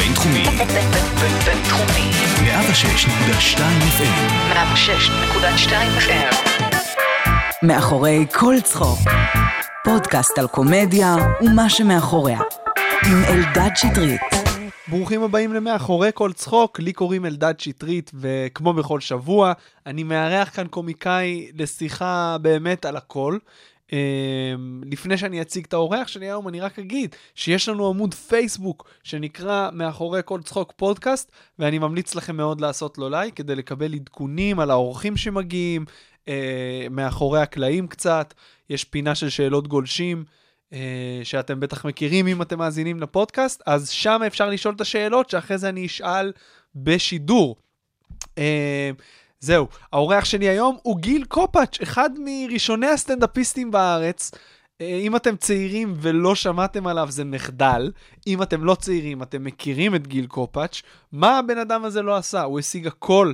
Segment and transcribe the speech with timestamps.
[0.00, 0.44] הבינתחומי.
[1.44, 2.10] בינתחומי.
[2.36, 3.58] 106.2
[3.98, 4.52] FM.
[4.52, 6.34] 106.2 FM.
[7.62, 8.98] מאחורי כל צחוק.
[9.84, 12.38] פודקאסט על קומדיה ומה שמאחוריה.
[13.06, 14.20] עם אלדד שטרית.
[14.88, 19.52] ברוכים הבאים למאחורי כל צחוק, לי קוראים אלדד שטרית, וכמו בכל שבוע,
[19.86, 23.38] אני מארח כאן קומיקאי לשיחה באמת על הכל.
[23.90, 23.92] Um,
[24.90, 29.70] לפני שאני אציג את האורח שלי היום, אני רק אגיד שיש לנו עמוד פייסבוק שנקרא
[29.72, 34.70] מאחורי כל צחוק פודקאסט, ואני ממליץ לכם מאוד לעשות לו לייק כדי לקבל עדכונים על
[34.70, 35.84] האורחים שמגיעים,
[36.24, 36.28] uh,
[36.90, 38.34] מאחורי הקלעים קצת,
[38.70, 40.24] יש פינה של שאלות גולשים.
[40.70, 40.74] uh,
[41.24, 45.68] שאתם בטח מכירים אם אתם מאזינים לפודקאסט, אז שם אפשר לשאול את השאלות שאחרי זה
[45.68, 46.32] אני אשאל
[46.74, 47.56] בשידור.
[49.40, 54.30] זהו, האורח שלי היום הוא גיל קופאץ', אחד מראשוני הסטנדאפיסטים בארץ.
[54.80, 57.92] אה, אם אתם צעירים ולא שמעתם עליו זה מחדל,
[58.26, 62.42] אם אתם לא צעירים אתם מכירים את גיל קופאץ', מה הבן אדם הזה לא עשה?
[62.42, 63.32] הוא השיג הכל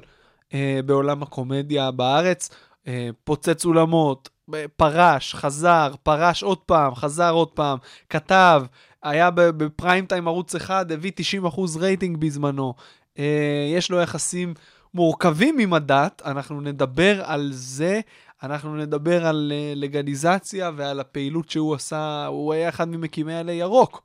[0.54, 2.50] אה, בעולם הקומדיה בארץ,
[2.86, 4.28] אה, פוצץ אולמות,
[4.76, 7.78] פרש, חזר, פרש עוד פעם, חזר עוד פעם,
[8.10, 8.62] כתב,
[9.02, 11.12] היה בפריים טיים ערוץ אחד, הביא
[11.44, 12.74] 90% רייטינג בזמנו.
[13.18, 14.54] אה, יש לו יחסים
[14.96, 18.00] מורכבים עם הדת, אנחנו נדבר על זה,
[18.42, 24.02] אנחנו נדבר על אה, לגליזציה ועל הפעילות שהוא עשה, הוא היה אחד ממקימי עלי ירוק,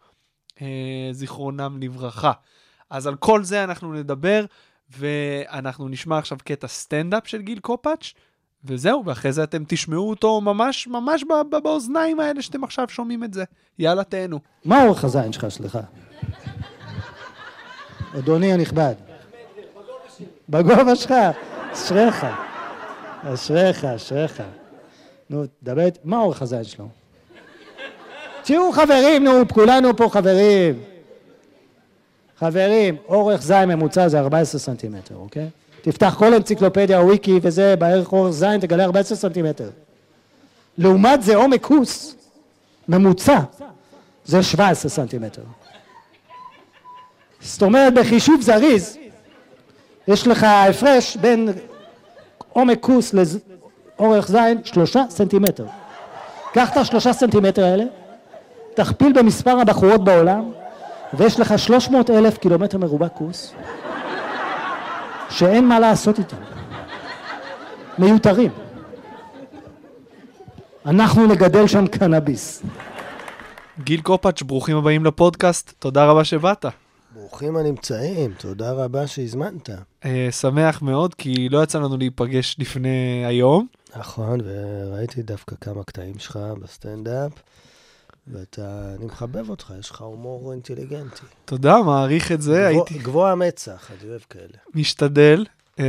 [0.61, 0.67] אה,
[1.11, 2.31] זיכרונם לברכה.
[2.89, 4.45] אז על כל זה אנחנו נדבר,
[4.97, 8.13] ואנחנו נשמע עכשיו קטע סטנדאפ של גיל קופאץ',
[8.65, 11.23] וזהו, ואחרי זה אתם תשמעו אותו ממש ממש
[11.63, 13.43] באוזניים האלה שאתם עכשיו שומעים את זה.
[13.79, 14.39] יאללה, תהנו.
[14.65, 15.79] מה אורך הזין שלך, סליחה?
[18.19, 19.10] אדוני הנכבד.
[20.51, 21.13] בגובה שלך.
[21.73, 22.25] אשריך.
[23.23, 24.43] אשריך, אשריך.
[25.29, 26.87] נו, דבר, מה אורך הזין שלו?
[28.43, 30.79] תהיו חברים, נו, כולנו פה חברים.
[32.37, 35.49] חברים, אורך זין ממוצע זה 14 סנטימטר, אוקיי?
[35.81, 39.69] תפתח כל אנציקלופדיה, וויקי וזה, בערך אורך זין, תגלה 14 סנטימטר.
[40.77, 42.15] לעומת זה עומק כוס,
[42.87, 43.39] ממוצע,
[44.25, 45.41] זה 17 סנטימטר.
[47.41, 48.97] זאת אומרת, בחישוב זריז,
[50.07, 51.49] יש לך הפרש בין
[52.49, 55.65] עומק כוס לאורך זין, שלושה סנטימטר.
[56.53, 57.83] קח את השלושה סנטימטר האלה,
[58.73, 60.51] תכפיל במספר הבחורות בעולם,
[61.13, 63.53] ויש לך 300 אלף קילומטר מרובע כוס,
[65.29, 66.37] שאין מה לעשות איתם.
[67.97, 68.51] מיותרים.
[70.85, 72.63] אנחנו נגדל שם קנאביס.
[73.83, 76.65] גיל קופאץ', ברוכים הבאים לפודקאסט, תודה רבה שבאת.
[77.13, 79.69] ברוכים הנמצאים, תודה רבה שהזמנת.
[80.05, 83.67] אה, שמח מאוד, כי לא יצא לנו להיפגש לפני היום.
[83.97, 87.31] נכון, וראיתי דווקא כמה קטעים שלך בסטנדאפ,
[88.27, 91.21] ואתה, אני מחבב אותך, יש לך הומור אינטליגנטי.
[91.45, 94.57] תודה, מעריך את זה, גבוה- הייתי גבוה מצח, אני אוהב כאלה.
[94.75, 95.45] משתדל.
[95.79, 95.85] אה,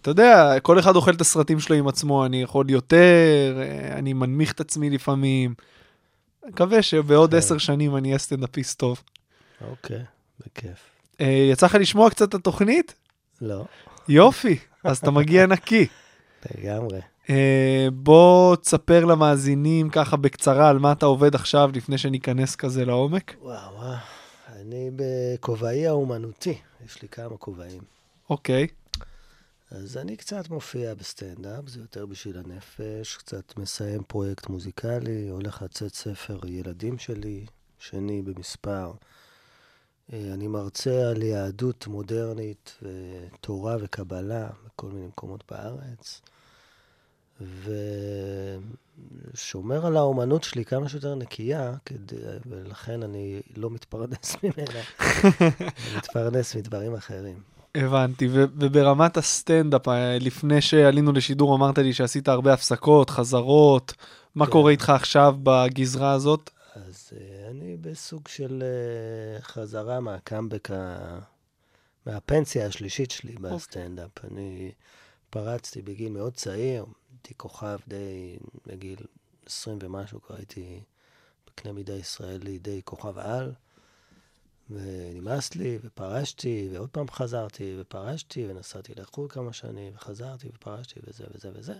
[0.00, 2.96] אתה יודע, כל אחד אוכל את הסרטים שלו עם עצמו, אני יכול יותר,
[3.62, 5.54] אה, אני מנמיך את עצמי לפעמים.
[6.48, 7.36] מקווה שבעוד כן.
[7.36, 9.02] עשר שנים אני אהיה סטנדאפיסט טוב.
[9.60, 10.04] אוקיי,
[10.40, 10.78] בכיף.
[11.20, 12.94] אה, יצא לך לשמוע קצת את התוכנית?
[13.40, 13.64] לא,
[14.08, 15.86] יופי, אז אתה מגיע נקי.
[16.54, 17.00] לגמרי.
[17.30, 23.34] אה, בוא תספר למאזינים ככה בקצרה על מה אתה עובד עכשיו, לפני שניכנס כזה לעומק.
[23.40, 23.94] וואו, וואו,
[24.56, 27.82] אני בכובעי האומנותי, יש לי כמה כובעים.
[28.30, 28.66] אוקיי,
[29.70, 35.94] אז אני קצת מופיע בסטנדאפ, זה יותר בשביל הנפש, קצת מסיים פרויקט מוזיקלי, הולך לצאת
[35.94, 37.46] ספר ילדים שלי,
[37.78, 38.92] שני במספר.
[40.12, 46.20] אה, אני מרצה על יהדות מודרנית ותורה וקבלה בכל מיני מקומות בארץ,
[49.34, 52.16] ושומר על האומנות שלי כמה שיותר נקייה, כדי,
[52.46, 54.80] ולכן אני לא מתפרנס ממנה,
[55.50, 57.54] אני מתפרנס מדברים אחרים.
[57.74, 58.28] הבנתי.
[58.28, 63.94] ו- וברמת הסטנדאפ, אה, לפני שעלינו לשידור, אמרת לי שעשית הרבה הפסקות, חזרות.
[64.34, 64.52] מה כן.
[64.52, 66.50] קורה איתך עכשיו בגזרה הזאת?
[66.74, 71.18] אז uh, אני בסוג של uh, חזרה מהקאמבק, ה...
[72.06, 74.24] מהפנסיה השלישית שלי בסטנדאפ.
[74.24, 74.72] אני
[75.30, 78.98] פרצתי בגיל מאוד צעיר, הייתי כוכב די, בגיל
[79.46, 80.80] 20 ומשהו, כבר הייתי
[81.46, 83.52] בקנה מידה ישראלי די כוכב על,
[84.70, 91.50] ונמאס לי, ופרשתי, ועוד פעם חזרתי, ופרשתי, ונסעתי לחו"ל כמה שנים, וחזרתי, ופרשתי, וזה וזה
[91.54, 91.74] וזה.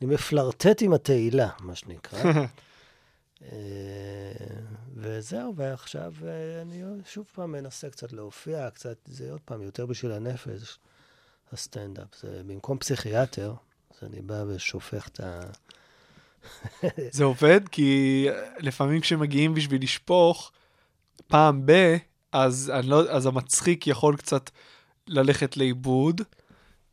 [0.00, 2.22] אני מפלרטט עם התהילה, מה שנקרא.
[3.42, 3.48] אה,
[4.94, 10.12] וזהו, ועכשיו אה, אני שוב פעם מנסה קצת להופיע, קצת, זה עוד פעם יותר בשביל
[10.12, 10.78] הנפש,
[11.52, 12.08] הסטנדאפ.
[12.20, 13.54] זה במקום פסיכיאטר,
[13.90, 15.40] אז אני בא ושופך את ה...
[17.10, 17.68] זה עובד?
[17.68, 18.26] כי
[18.58, 20.52] לפעמים כשמגיעים בשביל לשפוך,
[21.28, 21.96] פעם ב...
[22.32, 24.50] אז, לא, אז המצחיק יכול קצת
[25.06, 26.20] ללכת לאיבוד.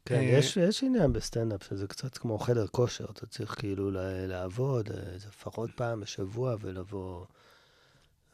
[0.06, 3.92] כן, אה, יש, יש עניין בסטנדאפ שזה קצת כמו חדר כושר, אתה צריך כאילו
[4.28, 7.26] לעבוד, אה, לפחות פעם בשבוע ולבוא...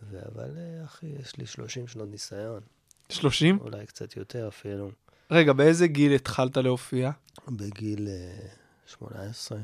[0.03, 0.19] ו...
[0.35, 2.61] אבל אה, אחי, יש לי 30 שנות ניסיון,
[3.09, 3.59] 30?
[3.61, 4.91] אולי קצת יותר אפילו,
[5.31, 7.11] רגע, באיזה גיל התחלת להופיע?
[7.47, 8.47] בגיל אה,
[8.85, 9.57] 18.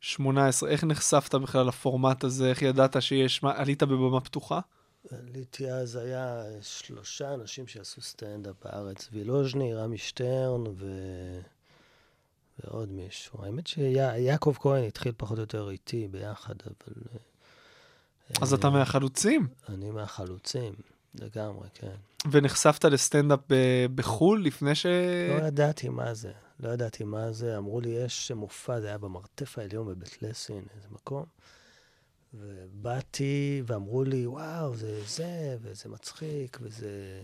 [0.00, 0.70] 18.
[0.70, 2.50] איך נחשפת בכלל לפורמט הזה?
[2.50, 3.42] איך ידעת שיש...
[3.42, 4.60] מה, עלית בבמה פתוחה?
[5.10, 10.86] עליתי אז, היה שלושה אנשים שעשו סטנדאפ בארץ, וילוז'ני, רמי שטרן ו...
[12.64, 13.44] ועוד מישהו.
[13.44, 17.02] האמת שיעקב כהן התחיל פחות או יותר איתי ביחד, אבל...
[17.12, 17.18] אה,
[18.42, 19.48] אז אתה מהחלוצים.
[19.68, 20.74] אני מהחלוצים,
[21.14, 21.94] לגמרי, כן.
[22.30, 24.86] ונחשפת לסטנדאפ ב- בחו"ל לפני ש...
[25.40, 27.58] לא ידעתי מה זה, לא ידעתי מה זה.
[27.58, 31.24] אמרו לי, יש מופע, זה היה במרתף העליון בבית לסין, איזה מקום.
[32.40, 37.20] ובאתי, ואמרו לי, וואו, זה זה, וזה מצחיק, וזה...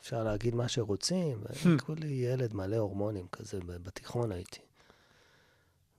[0.00, 1.38] אפשר להגיד מה שרוצים.
[1.76, 4.60] וכולי ילד מלא הורמונים כזה, בתיכון הייתי.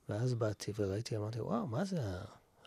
[0.09, 1.99] ואז באתי וראיתי, אמרתי, וואו, מה זה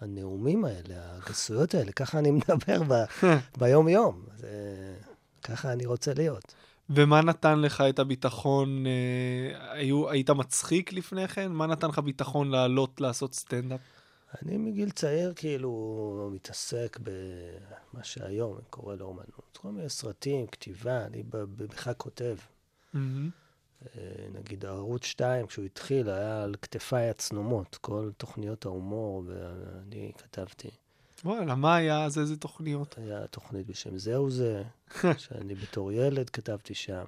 [0.01, 1.93] הנאומים האלה, הגסויות האלה?
[1.93, 3.27] ככה אני מדבר ב-
[3.59, 4.25] ביום-יום.
[4.37, 4.49] זה...
[5.43, 6.55] ככה אני רוצה להיות.
[6.91, 8.87] ומה נתן לך את הביטחון?
[8.87, 11.53] אה, היו, היית מצחיק לפני כן?
[11.53, 13.81] מה נתן לך ביטחון לעלות לעשות סטנדאפ?
[14.43, 19.59] אני מגיל צעיר כאילו מתעסק במה שהיום קורא לאומנות.
[19.61, 21.23] כל מיני סרטים, כתיבה, אני
[21.57, 22.37] בכלל כותב.
[23.85, 30.71] אה, נגיד ערוץ 2, כשהוא התחיל, היה על כתפיי הצנומות, כל תוכניות ההומור, ואני כתבתי.
[31.25, 32.19] וואלה, מה היה אז?
[32.19, 32.99] איזה תוכניות?
[32.99, 34.63] היה תוכנית בשם זהו זה,
[35.19, 37.05] שאני בתור ילד כתבתי שם.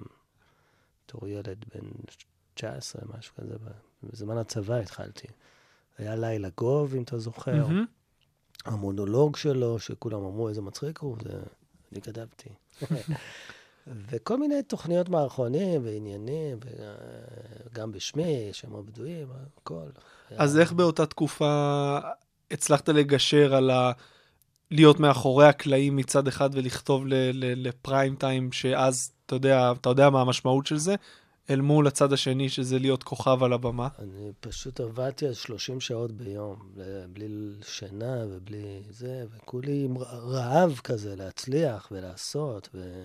[1.05, 1.89] בתור ילד בן
[2.53, 3.55] 19, משהו כזה,
[4.03, 5.27] בזמן הצבא התחלתי.
[5.97, 7.67] היה לילה גוב, אם אתה זוכר.
[7.67, 7.85] מהמם.
[8.65, 11.39] המונולוג שלו, שכולם אמרו איזה מצחיק הוא, זה
[11.91, 12.49] אני כתבתי.
[13.87, 16.57] וכל מיני תוכניות מערכונים ועניינים,
[17.71, 19.27] וגם בשמי, שמות בדויים,
[19.57, 19.89] הכל.
[20.37, 21.99] אז איך באותה תקופה
[22.51, 23.91] הצלחת לגשר על ה...
[24.71, 30.09] להיות מאחורי הקלעים מצד אחד ולכתוב ל- ל- לפריים טיים, שאז, אתה יודע, אתה יודע
[30.09, 30.95] מה המשמעות של זה,
[31.49, 33.87] אל מול הצד השני, שזה להיות כוכב על הבמה.
[33.99, 36.55] אני פשוט עבדתי על 30 שעות ביום,
[37.13, 37.27] בלי
[37.67, 43.03] שינה ובלי זה, וכולי עם רעב כזה להצליח ולעשות, ו...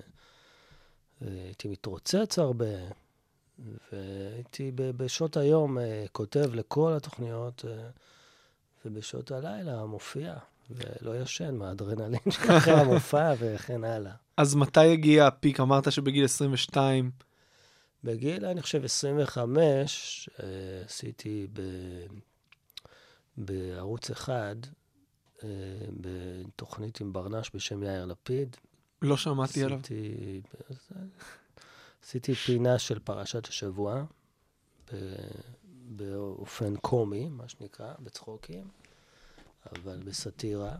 [1.21, 2.75] והייתי מתרוצץ הרבה,
[3.93, 7.89] והייתי בשעות היום אה, כותב לכל התוכניות, אה,
[8.85, 10.35] ובשעות הלילה מופיע,
[10.71, 14.13] ולא ישן מהאדרנלין שאחרי המופע וכן הלאה.
[14.37, 15.61] אז מתי הגיע הפיק?
[15.61, 17.11] אמרת שבגיל 22,
[18.05, 20.47] בגיל, אני חושב, 25, אה,
[20.85, 21.61] עשיתי ב...
[23.37, 24.57] בערוץ אחד,
[25.45, 25.49] אה,
[26.01, 28.57] בתוכנית עם ברנש בשם יאיר לפיד.
[29.03, 29.79] לא שמעתי עליו.
[29.79, 30.43] עשיתי,
[32.03, 34.05] עשיתי פינה של פרשת השבוע,
[35.97, 38.69] באופן קומי, מה שנקרא, בצחוקים,
[39.73, 40.77] אבל בסאטירה.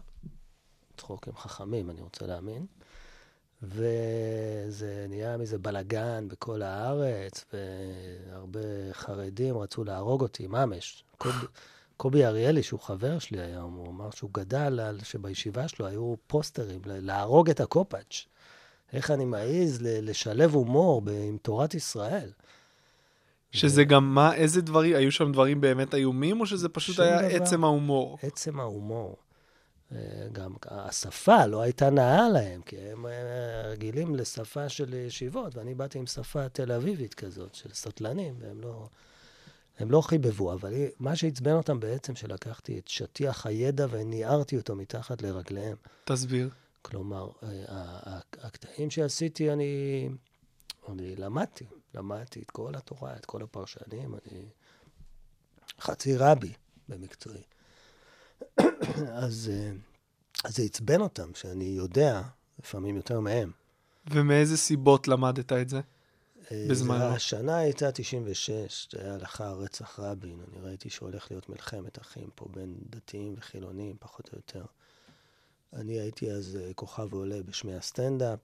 [0.97, 2.67] צחוקים חכמים, אני רוצה להאמין.
[3.63, 8.61] וזה נהיה מזה בלגן בכל הארץ, והרבה
[8.93, 11.05] חרדים רצו להרוג אותי, ממש.
[11.19, 11.47] קובי,
[11.97, 16.81] קובי אריאלי, שהוא חבר שלי היום, הוא אמר שהוא גדל על שבישיבה שלו היו פוסטרים,
[16.85, 18.27] להרוג את הקופאץ'.
[18.93, 22.31] איך אני מעז לשלב הומור עם תורת ישראל.
[23.53, 27.37] שזה גם מה, איזה דברים, היו שם דברים באמת איומים, או שזה פשוט היה דבר.
[27.37, 28.19] עצם ההומור?
[28.23, 29.17] עצם ההומור.
[29.95, 35.75] אה, גם השפה לא הייתה נאה להם, כי הם אה, רגילים לשפה של ישיבות, ואני
[35.75, 38.89] באתי עם שפה תל אביבית כזאת, של סטלנים, והם לא,
[39.79, 45.23] הם לא חיבבו, אבל מה שעצבן אותם בעצם, שלקחתי את שטיח הידע וניערתי אותו מתחת
[45.23, 45.77] לרגליהם.
[46.05, 46.51] תסביר.
[46.83, 50.09] כלומר, אה, הקטעים שעשיתי, אני,
[50.89, 54.49] אני למדתי, למדתי את כל התורה, את כל הפרשנים, אני
[55.81, 56.53] חצי רבי
[56.89, 57.43] במקצועי.
[59.25, 59.71] אז, אה,
[60.45, 62.23] אז זה עצבן אותם, שאני יודע,
[62.59, 63.51] לפעמים יותר מהם.
[64.11, 65.81] ומאיזה סיבות למדת את זה?
[66.53, 66.99] אה, בזמנו.
[66.99, 70.39] זה- השנה הייתה 96, זה היה לאחר רצח רבין.
[70.53, 74.65] אני ראיתי שהולך להיות מלחמת אחים פה בין דתיים וחילונים, פחות או יותר.
[75.73, 78.39] אני הייתי אז אה, כוכב עולה בשמי הסטנדאפ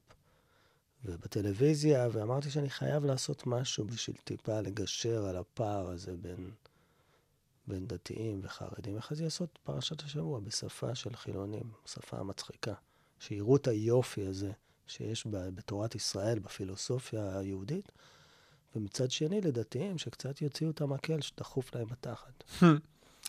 [1.05, 6.51] ובטלוויזיה, ואמרתי שאני חייב לעשות משהו בשביל טיפה לגשר על הפער הזה בין,
[7.69, 8.97] בין דתיים וחרדים.
[8.97, 12.73] החלטתי לעשות פרשת השבוע בשפה של חילונים, שפה מצחיקה.
[13.19, 14.51] שיראו את היופי הזה
[14.87, 17.91] שיש בתורת ישראל, בפילוסופיה היהודית,
[18.75, 22.43] ומצד שני לדתיים שקצת יוציאו את המקל שדחוף להם בתחת.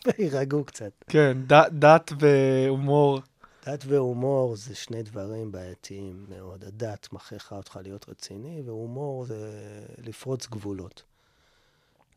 [0.07, 0.93] ויירגעו קצת.
[1.09, 3.21] כן, ד- דת והומור.
[3.67, 6.65] דת והומור זה שני דברים בעייתיים מאוד.
[6.65, 9.51] הדת מכריחה אותך להיות רציני, והומור זה
[9.99, 11.03] לפרוץ גבולות.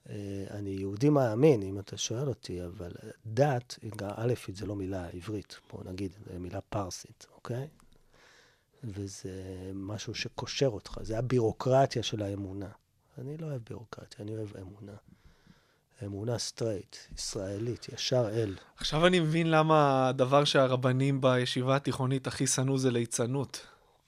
[0.10, 0.15] אה,
[0.50, 2.91] אני יהודי מאמין, אם אתה שואל אותי, אבל
[3.25, 3.79] דת,
[4.15, 7.67] א', זה לא מילה עברית, בואו נגיד, זה מילה פרסית, אוקיי?
[8.83, 9.31] וזה
[9.74, 12.69] משהו שקושר אותך, זה הבירוקרטיה של האמונה.
[13.17, 14.93] אני לא אוהב בירוקרטיה, אני אוהב אמונה.
[16.05, 18.55] אמונה straight, ישראלית, ישר אל.
[18.77, 23.67] עכשיו אני מבין למה הדבר שהרבנים בישיבה התיכונית הכי שנאו זה ליצנות.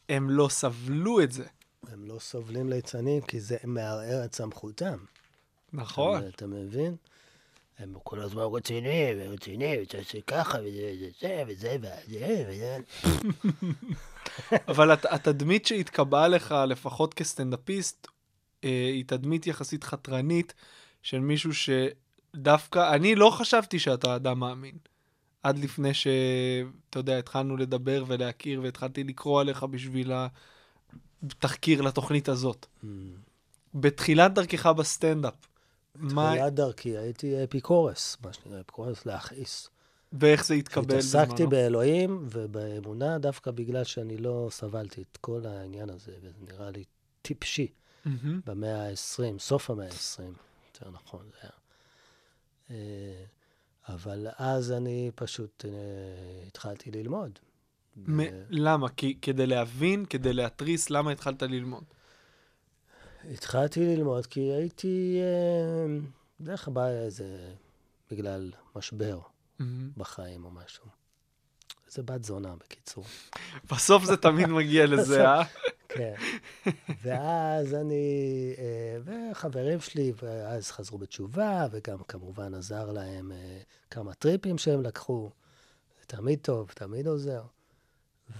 [0.09, 1.45] הם לא סבלו את זה.
[1.87, 4.97] הם לא סובלים ליצנים כי זה מערער את סמכותם.
[5.73, 6.19] נכון.
[6.19, 6.95] אתה, אתה מבין?
[7.79, 12.77] הם כל הזמן רציני, ורציני, וצריך ככה, וזה, וזה, וזה, וזה, וזה.
[14.67, 18.07] אבל הת- התדמית שהתקבעה לך, לפחות כסטנדאפיסט,
[18.63, 20.53] אה, היא תדמית יחסית חתרנית
[21.01, 24.77] של מישהו שדווקא, אני לא חשבתי שאתה אדם מאמין.
[25.43, 30.11] עד לפני שאתה יודע, התחלנו לדבר ולהכיר, והתחלתי לקרוא עליך בשביל
[31.23, 32.65] התחקיר לתוכנית הזאת.
[32.83, 32.87] Mm.
[33.73, 35.33] בתחילת דרכך בסטנדאפ,
[35.95, 39.69] מה, בתחילת דרכי הייתי אפיקורס, מה שנקרא, אפיקורס להכעיס.
[40.13, 41.49] ואיך זה התקבל התעסקתי בזמנו?
[41.49, 46.83] באלוהים ובאמונה דווקא בגלל שאני לא סבלתי את כל העניין הזה, וזה נראה לי
[47.21, 47.67] טיפשי
[48.05, 48.41] מהמם.
[48.45, 50.21] במאה ה-20, סוף המאה ה-20,
[50.73, 51.51] יותר נכון זה היה.
[52.69, 53.23] אה,
[53.89, 55.71] אבל אז אני פשוט אה,
[56.47, 57.39] התחלתי ללמוד.
[57.97, 58.89] מ- למה?
[58.89, 61.83] כי כדי להבין, כדי להתריס, למה התחלת ללמוד?
[63.33, 65.97] התחלתי ללמוד כי הייתי, אה,
[66.39, 67.53] בדרך כלל בא איזה,
[68.11, 69.19] בגלל משבר.
[69.97, 70.85] בחיים או משהו.
[71.87, 73.03] איזה בת זונה, בקיצור.
[73.71, 75.43] בסוף זה תמיד מגיע לזה, אה?
[75.89, 76.13] כן.
[77.03, 78.97] ואז אני, אה,
[79.31, 83.59] וחברים שלי, ואז חזרו בתשובה, וגם כמובן עזר להם אה,
[83.91, 85.29] כמה טריפים שהם לקחו.
[85.99, 87.41] זה תמיד טוב, תמיד עוזר.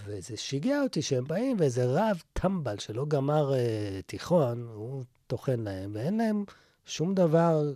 [0.04, 5.90] וזה שיגע אותי שהם באים, ואיזה רב טמבל שלא גמר אה, תיכון, הוא טוחן להם,
[5.94, 6.44] ואין להם
[6.84, 7.72] שום דבר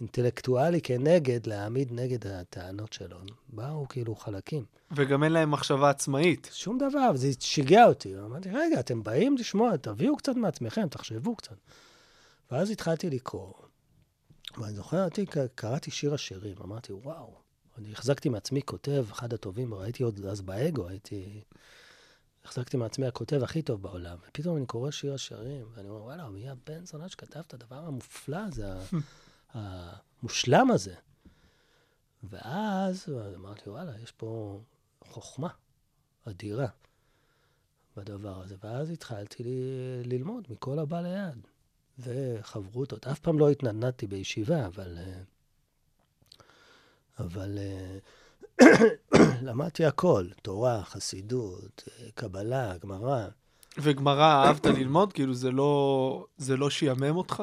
[0.00, 3.16] אינטלקטואלי כנגד, להעמיד נגד הטענות שלו.
[3.48, 4.64] באו כאילו חלקים.
[4.96, 6.50] וגם אין להם מחשבה עצמאית.
[6.52, 8.18] שום דבר, זה שיגע אותי.
[8.18, 11.56] אמרתי, רגע, אתם באים לשמוע, תביאו קצת מעצמכם, תחשבו קצת.
[12.50, 13.52] ואז התחלתי לקרוא,
[14.58, 15.06] ואני זוכר,
[15.54, 17.45] קראתי שיר השירים, אמרתי, וואו,
[17.78, 21.40] אני החזקתי מעצמי כותב, אחד הטובים, הייתי עוד אז באגו, הייתי...
[22.44, 26.48] החזקתי מעצמי הכותב הכי טוב בעולם, ופתאום אני קורא שיר השירים, ואני אומר, וואלה, מי
[26.50, 28.66] הבן זונה שכתב את הדבר המופלא הזה,
[29.54, 30.94] המושלם הזה.
[32.22, 34.60] ואז אמרתי, וואלה, יש פה
[35.04, 35.48] חוכמה
[36.24, 36.68] אדירה
[37.96, 38.56] בדבר הזה.
[38.64, 41.46] ואז התחלתי ל- ללמוד מכל הבא ליד.
[41.98, 43.06] וחברותות.
[43.06, 44.98] אף פעם לא התנדנדתי בישיבה, אבל...
[44.98, 45.20] אה,
[47.18, 47.98] אבל אה,
[49.46, 53.28] למדתי הכל, תורה, חסידות, אה, קבלה, גמרא.
[53.78, 55.12] וגמרא, אהבת ללמוד?
[55.12, 57.42] כאילו, זה לא, זה לא שיאמם אותך?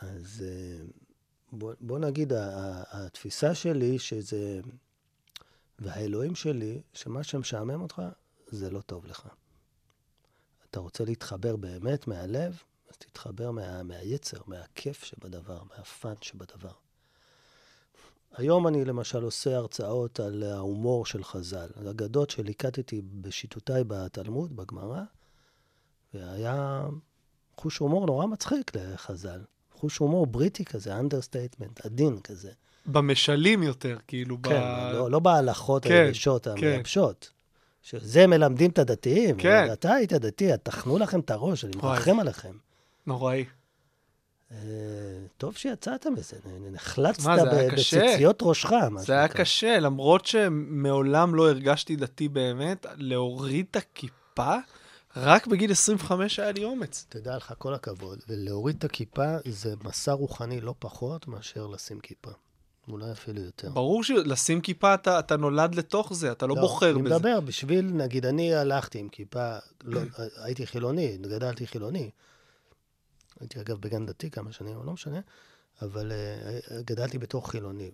[0.00, 0.84] אז אה,
[1.52, 2.32] בוא, בוא נגיד,
[2.90, 4.60] התפיסה שלי שזה...
[5.78, 8.02] והאלוהים שלי, שמה שמשעמם אותך,
[8.46, 9.28] זה לא טוב לך.
[10.70, 16.72] אתה רוצה להתחבר באמת מהלב, אז תתחבר מה, מהיצר, מהכיף שבדבר, מהפאן שבדבר.
[18.36, 21.68] היום אני למשל עושה הרצאות על ההומור של חז"ל.
[21.90, 25.00] אגדות שליקטתי בשיטותיי בתלמוד, בגמרא,
[26.14, 26.86] והיה
[27.56, 29.40] חוש הומור נורא מצחיק לחז"ל.
[29.74, 32.50] חוש הומור בריטי כזה, understatement, עדין כזה.
[32.86, 34.48] במשלים יותר, כאילו, ב...
[34.48, 34.60] כן,
[34.92, 37.30] לא, לא בהלכות כן, היבשות המייבשות.
[37.82, 39.36] שזה מלמדים את הדתיים.
[39.36, 39.72] כן.
[39.72, 41.76] אתה היית דתי, טחנו לכם את הראש, אני.
[41.76, 42.56] מרחם עליכם.
[43.06, 43.44] נוראי.
[45.38, 46.36] טוב שיצאת מזה,
[46.72, 47.30] נחלצת.
[47.72, 49.28] בציצית ראשך, זה היה.
[49.28, 54.56] קשה, למרות שמעולם לא הרגשתי דתי באמת, להוריד את הכיפה,
[55.16, 57.06] רק בגיל 25 היה לי אומץ.
[57.08, 58.18] תדע לך, כל הכבוד.
[58.28, 62.30] ולהוריד את הכיפה זה מסע רוחני לא פחות מאשר לשים כיפה.
[62.88, 63.70] אולי אפילו יותר.
[63.70, 67.14] ברור שלשים כיפה, אתה, אתה נולד לתוך זה, אתה לא, בוחר אני בזה.
[67.14, 70.00] מדבר, בשביל, נגיד, אני הלכתי עם כיפה, לא,
[70.36, 72.10] הייתי חילוני, גדלתי חילוני.
[73.40, 75.20] הייתי אגב בגן דתי כמה שנים, לא משנה,
[75.82, 77.90] אבל uh, גדלתי בתוך חילוני.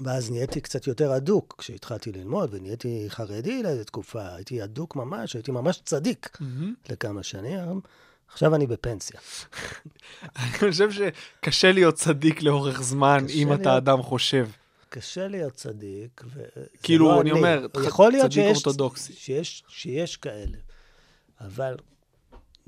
[0.00, 5.50] ואז נהייתי קצת יותר אדוק כשהתחלתי ללמוד, ונהייתי חרדי לאיזו תקופה, הייתי אדוק ממש, הייתי
[5.50, 6.74] ממש צדיק מהמם.
[6.90, 7.80] לכמה שנים.
[8.28, 9.20] עכשיו אני בפנסיה.
[10.36, 14.48] אני חושב שקשה להיות צדיק לאורך זמן, אם אתה להיות- אדם חושב.
[14.88, 16.42] קשה להיות צדיק, וזה
[16.82, 19.12] כאילו, לא אני אומר, יכול להיות צדיק שיש, אורתודוקסי.
[19.12, 20.58] שיש, שיש כאלה,
[21.40, 21.76] אבל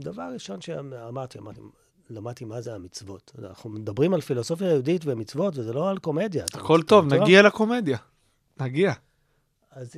[0.00, 1.60] דבר ראשון שאמרתי, אמרתי,
[2.10, 3.32] למדתי מה זה המצוות.
[3.38, 6.44] אנחנו מדברים על פילוסופיה יהודית ומצוות, וזה לא על קומדיה.
[6.54, 7.22] הכל טוב, בטוח?
[7.22, 7.98] נגיע לקומדיה.
[8.60, 8.92] נגיע.
[9.70, 9.92] אז,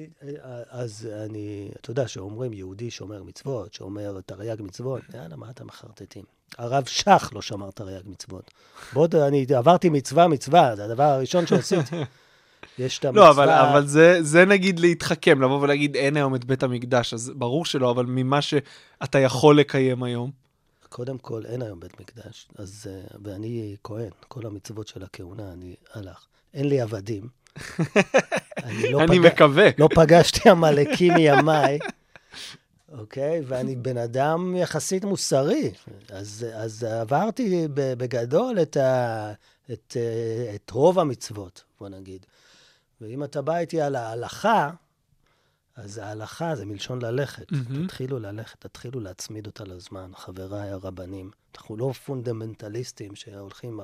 [0.69, 6.25] אז אני, אתה יודע, שאומרים יהודי שומר מצוות, שאומר תרי"ג מצוות, יאללה, מה אתם מחרטטים?
[6.59, 8.51] הרב שך לא שמר תרי"ג מצוות.
[8.93, 11.97] בעוד אני עברתי מצווה מצווה, זה הדבר הראשון שעשיתי.
[12.79, 13.25] יש את המצווה...
[13.27, 17.33] לא, אבל, אבל זה, זה נגיד להתחכם, לבוא ולהגיד אין היום את בית המקדש, אז
[17.37, 20.31] ברור שלא, אבל ממה שאתה יכול לקיים היום.
[20.89, 25.75] קודם כל, אין היום בית מקדש, אז, אה, ואני כהן, כל המצוות של הכהונה, אני
[25.95, 26.27] הלך.
[26.55, 27.29] אין לי עבדים.
[28.65, 29.69] אני, לא אני פגע- מקווה.
[29.79, 31.79] לא פגשתי עמלקים מימיי,
[32.99, 33.41] אוקיי?
[33.47, 35.71] ואני בן אדם יחסית מוסרי.
[36.09, 39.33] אז, אז עברתי בגדול את, ה,
[39.73, 42.27] את, אה, את רוב המצוות, בוא נגיד.
[43.01, 44.71] ואם אתה בא איתי על ההלכה,
[45.77, 47.53] אז ההלכה זה מלשון ללכת.
[47.53, 47.87] מהמם.
[47.87, 51.31] תתחילו ללכת, תתחילו להצמיד אותה לזמן, חבריי הרבנים.
[51.57, 53.81] אנחנו לא פונדמנטליסטים שהולכים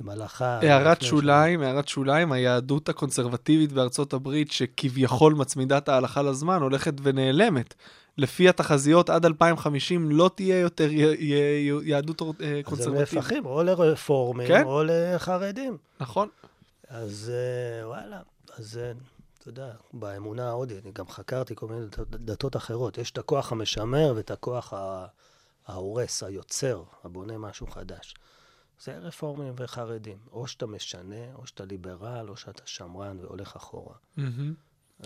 [0.00, 0.58] עם הלכה...
[0.62, 7.74] הערת שוליים, הערת שוליים, היהדות הקונסרבטיבית בארצות הברית, שכביכול מצמידה את ההלכה לזמן, הולכת ונעלמת.
[8.18, 13.14] לפי התחזיות, עד 2050 לא תהיה יותר י- י- יהדות אה, אז הם קונסרבטיבית.
[13.14, 14.62] נהפכים או לרפורמים כן.
[14.64, 15.76] או לחרדים.
[16.00, 16.28] נכון?
[16.88, 18.20] אז אה, וואלה,
[18.56, 18.80] אז
[19.38, 22.98] אתה יודע, באמונה ההודית, אני גם חקרתי כל מיני דתות, אחרות.
[22.98, 25.06] יש את הכוח המשמר ואת הכוח ה-
[25.66, 28.14] ההורס, היוצר, הבונה משהו חדש.
[28.80, 30.18] זה רפורמים וחרדים.
[30.32, 33.94] או שאתה משנה, או שאתה ליברל, או שאתה שמרן והולך אחורה.
[34.16, 34.54] מהמם.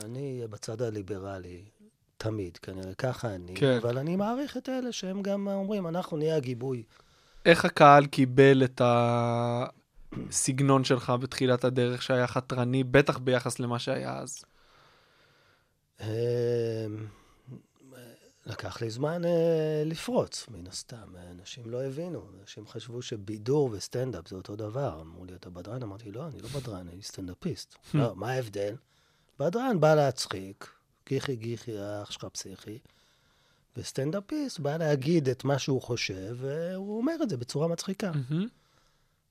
[0.05, 1.65] אני אהיה בצד הליברלי
[2.17, 3.77] תמיד, כנראה ככה אני, כן.
[3.83, 6.83] אבל אני מעריך את אלה שהם גם אומרים, אנחנו נהיה הגיבוי.
[7.45, 8.81] איך הקהל קיבל את
[10.29, 14.45] הסגנון שלך בתחילת הדרך שהיה חתרני, בטח ביחס למה שהיה אז?
[16.01, 16.07] אמ,
[18.47, 21.15] לקח לי זמן אה, לפרוץ, מן הסתם.
[21.31, 25.01] אנשים לא הבינו, אנשים חשבו שבידור וסטנדאפ זה אותו דבר.
[25.01, 25.83] אמרו לי, אתה בדרן?
[25.83, 27.75] אמרתי, לא, אני לא בדרן, אני סטנדאפיסט.
[27.95, 28.75] לא, מה ההבדל?
[29.39, 30.71] בדרן בא להצחיק,
[31.09, 32.79] גיחי גיחי, האח שלך פסיכי,
[33.77, 38.13] וסטנדאפיסט בא להגיד את מה שהוא חושב, והוא אומר את זה בצורה מצחיקה.
[38.31, 38.47] מהמם.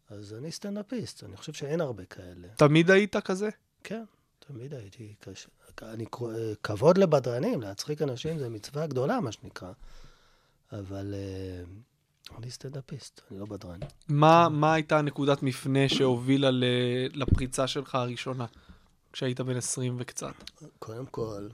[0.09, 2.47] אז אני סטנדאפיסט, אני חושב שאין הרבה כאלה.
[2.55, 3.49] תמיד היית כזה?
[3.83, 4.03] כן,
[4.39, 5.49] תמיד הייתי קשה.
[5.81, 6.05] אני,
[6.63, 9.71] כבוד לבדרנים, להצחיק אנשים זה מצווה גדולה, מה שנקרא.
[10.71, 11.63] אבל אה,
[12.37, 13.79] אני סטנדאפיסט, אני לא בדרן.
[14.07, 16.63] מה, מה הייתה נקודת מפנה שהובילה ל,
[17.13, 18.45] לפריצה שלך הראשונה,
[19.13, 20.33] כשהיית בן 20 וקצת?
[20.79, 21.47] קודם כל,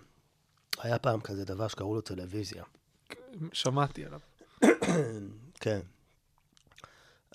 [0.77, 2.63] היה פעם כזה דבר שקראו לו טלוויזיה.
[3.53, 4.19] שמעתי עליו.
[5.61, 5.79] כן.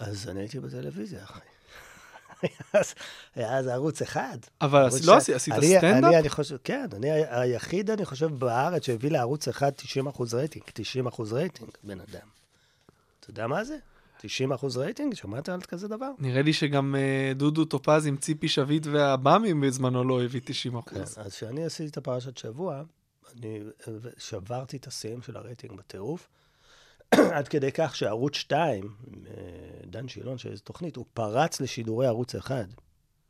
[0.01, 1.41] אז אני הייתי בטלוויזיה, אחי.
[3.35, 4.39] היה אז ערוץ אחד.
[4.61, 6.05] אבל ערוץ לא ש- עשי- עשית אני- סטנדאפ?
[6.11, 10.65] אני, אני חושב, כן, אני היחיד, אני חושב, בארץ שהביא לערוץ אחד 90 אחוז רייטינג.
[10.75, 12.27] 90 אחוז רייטינג, בן אדם.
[13.21, 13.77] אתה יודע מה זה?
[14.19, 15.15] 90 אחוז רייטינג?
[15.15, 16.11] שמעת על כזה דבר?
[16.19, 20.97] נראה לי שגם אה, דודו טופז עם ציפי שביט והבאמים בזמנו לא הביא 90 כן.
[20.97, 21.19] אחוז.
[21.19, 22.83] אז כשאני עשיתי את הפרשת שבוע,
[23.39, 26.29] אני אה, שברתי את השיאים של הרייטינג בטירוף,
[27.37, 28.95] עד כדי כך שערוץ 2,
[29.87, 32.67] דן שילון, של איזו תוכנית, הוא פרץ לשידורי ערוץ 1.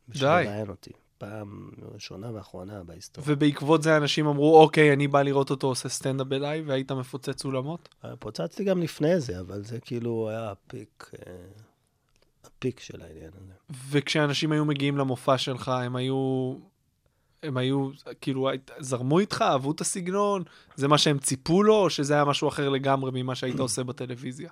[0.07, 0.43] בשביל די.
[0.45, 0.91] לראיין אותי.
[1.17, 3.33] פעם ראשונה ואחרונה בהיסטוריה.
[3.33, 7.89] ובעקבות זה אנשים אמרו, אוקיי, אני בא לראות אותו עושה סטנדאפ בלייב, והיית מפוצץ אולמות?
[8.19, 11.33] פוצצתי גם לפני זה, אבל זה כאילו היה הפיק, אה,
[12.43, 13.53] הפיק של העניין הזה.
[13.89, 16.53] וכשאנשים היו מגיעים למופע שלך, הם היו...
[17.43, 17.89] הם היו,
[18.21, 18.49] כאילו,
[18.79, 20.43] זרמו איתך, אהבו את הסגנון?
[20.75, 24.49] זה מה שהם ציפו לו, או שזה היה משהו אחר לגמרי ממה שהיית עושה בטלוויזיה?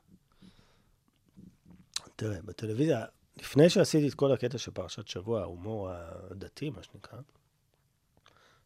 [2.16, 3.06] תראה, בטלוויזיה,
[3.38, 5.90] לפני שעשיתי את כל הקטע של פרשת שבוע, ההומור
[6.32, 7.20] הדתי, מה שנקרא,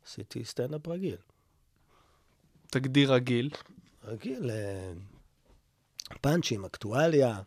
[0.06, 1.18] עשיתי סטנדאפ רגיל.
[2.68, 3.50] תגדיר רגיל.
[4.04, 4.94] רגיל, אה,
[6.22, 7.42] פאנצ'ים, אקטואליה,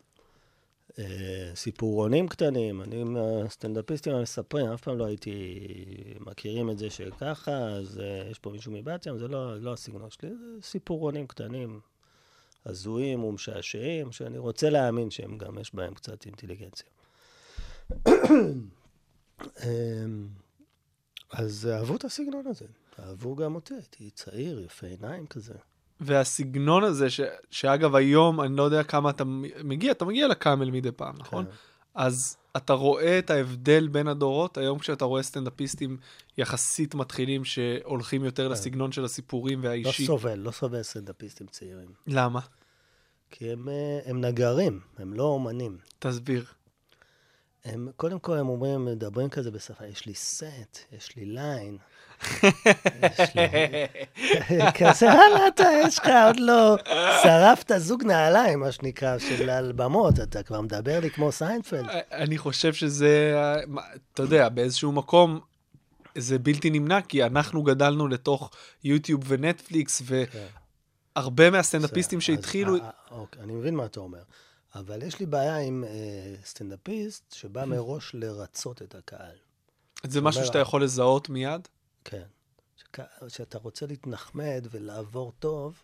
[1.55, 2.81] סיפורונים קטנים.
[2.81, 5.59] אני עם הסטנדאפיסטים המספרים, אף פעם לא הייתי
[6.19, 10.09] מכירים את זה שככה, אז אה, יש פה מישהו מבת ים, זה לא, לא הסגנון
[10.09, 11.79] שלי, זה סיפורונים קטנים,
[12.65, 16.89] הזויים ומשעשעים, שאני רוצה להאמין שהם גם, יש בהם קצת אינטליגנציה.
[19.63, 20.27] אמ,
[21.31, 22.65] אז אהבו את הסגנון הזה,
[22.99, 25.53] אהבו גם אותי, הייתי צעיר, יפה עיניים כזה.
[25.99, 29.23] והסגנון הזה, ש, שאגב היום, אני לא יודע כמה אתה
[29.63, 31.45] מגיע, אתה מגיע לקאמל מדי פעם, נכון?
[31.45, 31.51] כן.
[31.95, 35.97] אז אתה רואה את ההבדל בין הדורות, היום כשאתה רואה סטנדאפיסטים
[36.37, 39.63] יחסית מתחילים שהולכים יותר לסגנון של הסיפורים כן.
[39.63, 40.05] לא והאישי.
[40.05, 41.89] סובל, לא סובל סטנדאפיסטים צעירים.
[42.07, 42.39] למה?
[43.31, 45.77] כי הם, אה, הם נגרים, הם לא אומנים.
[45.99, 46.45] תסביר.
[47.65, 51.77] הם, קודם כל הם אומרים, מדברים כזה בשפה, יש לי סט, יש לי ליין.
[54.79, 56.75] כזה, וואלה, אתה, יש לך עוד לא...
[57.23, 61.85] שרפת זוג נעליים, מה שנקרא, של על במות, אתה כבר מדבר לי כמו סיינפלד.
[62.11, 63.35] אני חושב שזה,
[63.67, 63.81] מה,
[64.13, 65.39] אתה יודע, באיזשהו מקום,
[66.17, 68.51] זה בלתי נמנע, כי אנחנו גדלנו לתוך
[68.83, 70.25] יוטיוב ונטפליקס, כן.
[71.15, 72.75] והרבה מהסטנדאפיסטים בסדר, אז, שהתחילו...
[72.75, 74.21] אה, אה, אוקיי, אני מבין מה אתה אומר.
[74.75, 79.35] אבל יש לי בעיה עם אה, סטנדאפיסט שבא מראש לרצות את הקהל.
[80.03, 81.67] זה משהו אומר- שאתה יכול לזהות מיד?
[82.09, 82.23] כן.
[82.77, 85.81] שק- שאתה רוצה להתנחמד ולעבור טוב,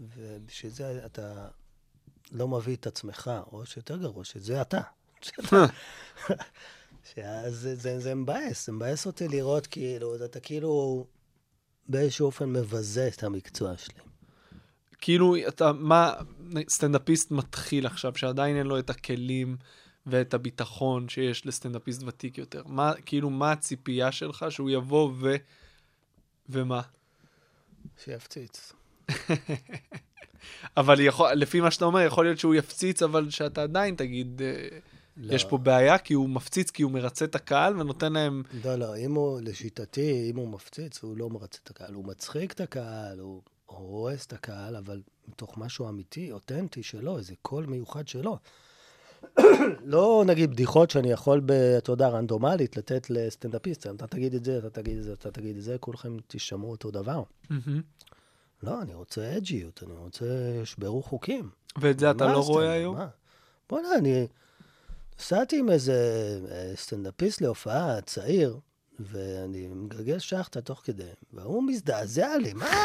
[0.00, 1.48] ובשביל זה אתה
[2.32, 4.80] לא מביא את עצמך, או שיותר גרוע, שזה אתה.
[5.20, 5.66] שאתה-
[7.14, 11.06] שאז זה, זה, זה מבאס, זה מבאס אותי לראות כאילו, אתה כאילו
[11.88, 13.94] באיזשהו אופן מבזה את המקצוע שלי.
[15.00, 16.12] כאילו, אתה, מה,
[16.68, 19.56] סטנדאפיסט מתחיל עכשיו, שעדיין אין לו את הכלים
[20.06, 22.62] ואת הביטחון שיש לסטנדאפיסט ותיק יותר.
[22.66, 25.36] מה, כאילו, מה הציפייה שלך שהוא יבוא ו...
[26.48, 26.80] ומה?
[28.04, 28.72] שיפציץ.
[30.76, 34.78] אבל יכול, לפי מה שאתה אומר, יכול להיות שהוא יפציץ, אבל שאתה עדיין תגיד, אה,
[35.16, 35.34] לא.
[35.34, 38.42] יש פה בעיה, כי הוא מפציץ, כי הוא מרצה את הקהל ונותן להם...
[38.64, 41.94] לא, לא, אם הוא, לשיטתי, אם הוא מפציץ, הוא לא מרצה את הקהל.
[41.94, 47.34] הוא מצחיק את הקהל, הוא הורס את הקהל, אבל מתוך משהו אמיתי, אותנטי שלו, איזה
[47.42, 48.38] קול מיוחד שלו.
[49.84, 51.40] לא נגיד בדיחות שאני יכול,
[51.78, 53.86] אתה יודע, רנדומלית, לתת לסטנדאפיסט.
[53.86, 56.90] אתה תגיד את זה, אתה תגיד את זה, אתה תגיד את זה, כולכם תשמעו אותו
[56.90, 57.22] דבר.
[58.62, 60.26] לא, אני רוצה אג'יות, אני רוצה
[60.64, 61.50] שברו חוקים.
[61.80, 62.72] ואת זה אתה לא רואה?
[62.72, 62.96] היום?
[63.70, 64.26] בוא'נה, אני
[65.18, 65.94] נסעתי עם איזה
[66.50, 68.58] אה, סטנדאפיסט להופעה, צעיר,
[69.00, 72.76] ואני מגלגל שחטה תוך כדי, והוא מזדעזע לי, מה?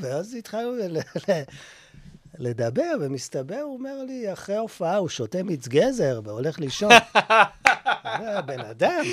[0.00, 0.72] ואז התחלנו
[2.38, 6.90] לדבר, ומסתבר, הוא אומר לי, אחרי ההופעה הוא שותה מיץ גזר והולך לישון.
[8.04, 9.04] אני אומר, בן אדם,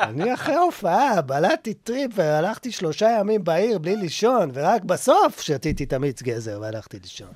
[0.00, 5.92] אני אחרי ההופעה בלעתי טריפ והלכתי שלושה ימים בעיר בלי לישון, ורק בסוף שתיתי את
[5.92, 7.32] המיץ גזר והלכתי לישון.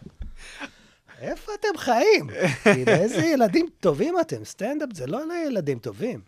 [1.21, 2.27] איפה אתם חיים?
[2.63, 4.45] כאילו, איזה ילדים טובים אתם?
[4.45, 6.21] סטנדאפ זה לא לילדים טובים.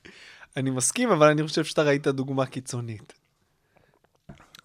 [0.56, 3.12] אני מסכים, אבל אני חושב שאתה ראית דוגמה קיצונית.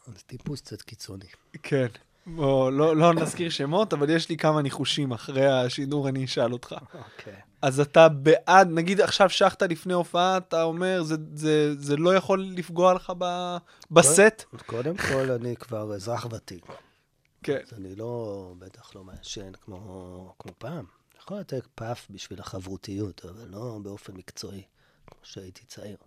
[0.08, 1.26] זה טיפוס קצת קיצוני.
[1.64, 1.88] כן.
[2.36, 6.76] בוא, לא, לא נזכיר שמות, אבל יש לי כמה ניחושים אחרי השידור, אני אשאל אותך.
[6.94, 7.42] אוקיי.
[7.62, 12.44] אז אתה בעד, נגיד עכשיו שחת לפני הופעה, אתה אומר, זה, זה, זה לא יכול
[12.44, 13.58] לפגוע לך ב,
[13.92, 14.44] בסט?
[14.66, 16.66] קודם כל, אני כבר אזרח ותיק.
[17.44, 17.60] כן.
[17.68, 20.86] אז אני לא, בטח לא מעשן כמו, כמו פעם.
[21.22, 24.64] יכול לתת פאף בשביל החברותיות, אבל לא באופן מקצועי,
[25.08, 25.98] כמו שהייתי צעיר.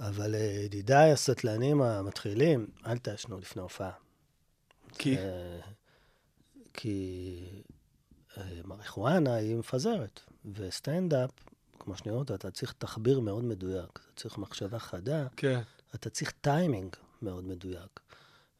[0.00, 3.92] אבל אה, ידידיי הסטלנים המתחילים, אל תעשנו לפני הופעה.
[4.98, 5.18] כי?
[5.18, 5.60] אה,
[6.74, 7.44] כי
[8.38, 10.20] אה, מריחואנה היא מפזרת,
[10.54, 11.30] וסטנדאפ,
[11.78, 15.60] כמו שאני אומר, אתה צריך תחביר מאוד מדויק, אתה צריך מחשבה חדה, כן.
[15.94, 18.00] אתה צריך טיימינג מאוד מדויק.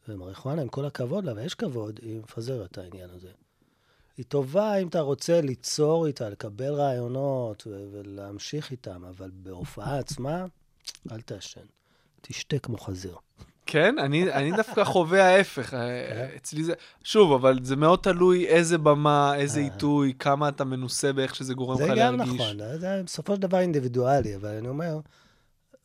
[0.09, 3.31] ומריחואנה, עם כל הכבוד לה, ויש כבוד, היא מפזרת את העניין הזה.
[4.16, 10.46] היא טובה אם אתה רוצה ליצור איתה, לקבל רעיונות ולהמשיך איתם, אבל בהופעה עצמה,
[11.12, 11.66] אל תעשן.
[12.20, 13.16] תשתה כמו חזיר.
[13.66, 15.74] כן, אני, אני דווקא חווה ההפך.
[15.74, 16.72] אה, אצלי זה...
[17.05, 21.81] שוב, אבל זה מאוד תלוי איזה במה, איזה עיתוי, כמה אתה מנוסה באיך שזה גורם
[21.81, 22.29] לך זה להרגיש.
[22.29, 25.01] גם נכון, זה בסופו של דבר אינדיבידואלי, אבל אני אומר,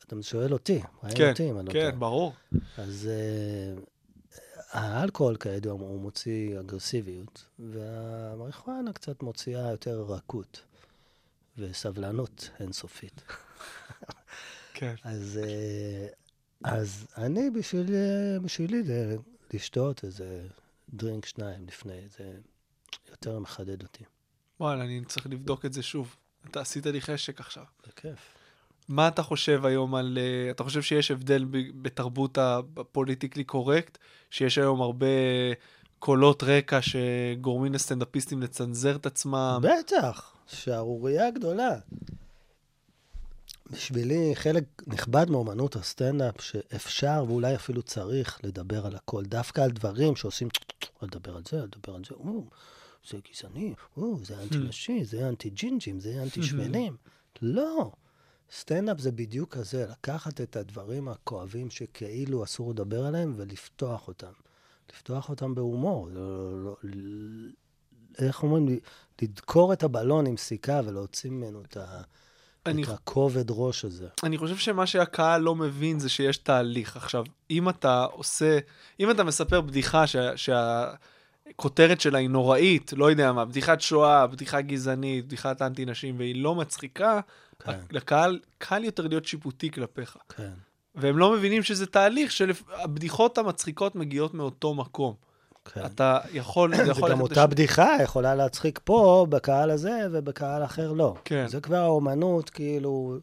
[0.08, 0.82] אתה שואל אותי,
[1.16, 1.92] כן, אותי אם אני לא כן, טועה.
[1.92, 2.34] ברור.
[2.78, 3.10] אז
[4.72, 10.62] האלכוהול כידוע הוא מוציא אגרסיביות, והמריחואנה קצת מוציאה יותר רכות
[11.58, 13.22] וסבלנות אינסופית.
[14.84, 14.96] כן.
[15.04, 16.16] אז, uh,
[16.64, 19.16] אז אני בשביל, אה, בשבילי זה
[19.54, 20.48] לשתות איזה
[20.94, 22.34] דרינק שניים לפני, זה
[23.12, 24.04] יותר מחדד אותי.
[24.60, 26.16] וואלה, אני צריך לבדוק את זה שוב.
[26.50, 27.64] אתה עשית לי חשק עכשיו.
[27.86, 28.20] זה כיף.
[28.90, 30.18] מה אתה חושב היום על...
[30.22, 31.46] אה, אתה חושב שיש הבדל
[31.82, 33.98] בתרבות ה political correct?
[34.30, 35.08] שיש היום הרבה
[36.00, 39.60] קולות רקע שגורמים לסטנדאפיסטים לצנזר את עצמם?
[39.62, 41.76] בטח, שערורייה גדולה.
[43.74, 50.16] בשבילי חלק נכבד מאומנות הסטנדאפ, שאפשר ואולי אפילו צריך לדבר על הכל, דווקא על דברים
[50.16, 50.48] שעושים,
[51.04, 52.46] אל תדבר על זה, אל תדבר על זה, או,
[53.10, 56.98] זה גזעני, או, זה אנטי נשי, זה אנטי ג'ינג'ים, זה אנטי שמנים.
[57.42, 57.92] לא.
[58.52, 64.32] סטנדאפ זה בדיוק כזה, לקחת את הדברים הכואבים שכאילו אסור לדבר עליהם ולפתוח אותם.
[64.94, 66.10] לפתוח אותם בהומור.
[66.10, 66.98] לא, לא, לא,
[68.18, 68.80] איך אומרים?
[69.22, 72.02] לדקור את הבלון עם סיכה ולהוציא ממנו את, ה,
[72.66, 74.08] אני- את הכובד ראש הזה.
[74.24, 76.98] אני חושב שמה שהקהל לא מבין זה שיש תהליך.
[76.98, 78.60] עכשיו, אם אתה עושה,
[79.00, 84.62] אם אתה מספר בדיחה שה, שהכותרת שלה היא נוראית, לא יודע מה, בדיחת שואה, בדיחה
[84.62, 87.20] גזענית, בדיחת אנטי נשים, והיא לא מצחיקה,
[87.60, 87.80] כן.
[87.92, 90.18] לקהל קל יותר להיות שיפוטי כלפיך.
[90.38, 90.52] כן,
[90.96, 95.16] והם לא מבינים שזה תהליך שהבדיחות המצחיקות מגיעות מאותו מקום.
[95.66, 95.86] כן.
[95.86, 100.92] אתה יכול, זה יכול גם אותה לש- בדיחה יכולה להצחיק פה, בקהל הזה, ובקהל אחר
[100.92, 101.16] לא.
[101.26, 101.46] כן.
[101.48, 103.18] זה כבר האומנות, כאילו,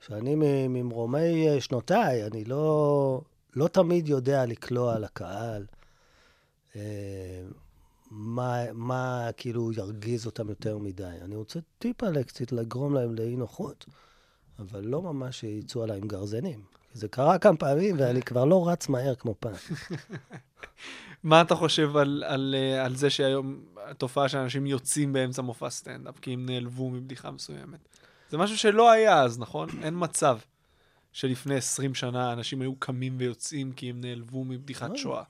[0.00, 0.34] שאני
[0.68, 3.20] ממרומי אה, שנותיי, אני לא,
[3.56, 5.66] לא תמיד יודע לקלוע לקהל.
[6.76, 6.80] אה,
[8.10, 11.04] מה, מה כאילו ירגיז אותם יותר מדי.
[11.22, 13.86] אני רוצה טיפה קצת לגרום להם לאי נוחות,
[14.58, 16.60] אבל לא ממש שיצאו עליי עם גרזנים.
[16.92, 19.52] זה קרה כמה פעמים, ואני כבר לא רץ מהר כמו פעם.
[21.24, 26.18] מה אתה חושב על, על, אה, על זה שהיום התופעה שאנשים יוצאים באמצע מופע סטנדאפ
[26.18, 27.88] כי הם נעלבו מבדיחה מסוימת?
[28.30, 29.68] זה משהו שלא היה אז, נכון?
[29.84, 30.38] אין מצב
[31.12, 34.96] שלפני 20 שנה אנשים היו קמים ויוצאים כי הם נעלבו מבדיחת לא.
[34.96, 35.22] שואה.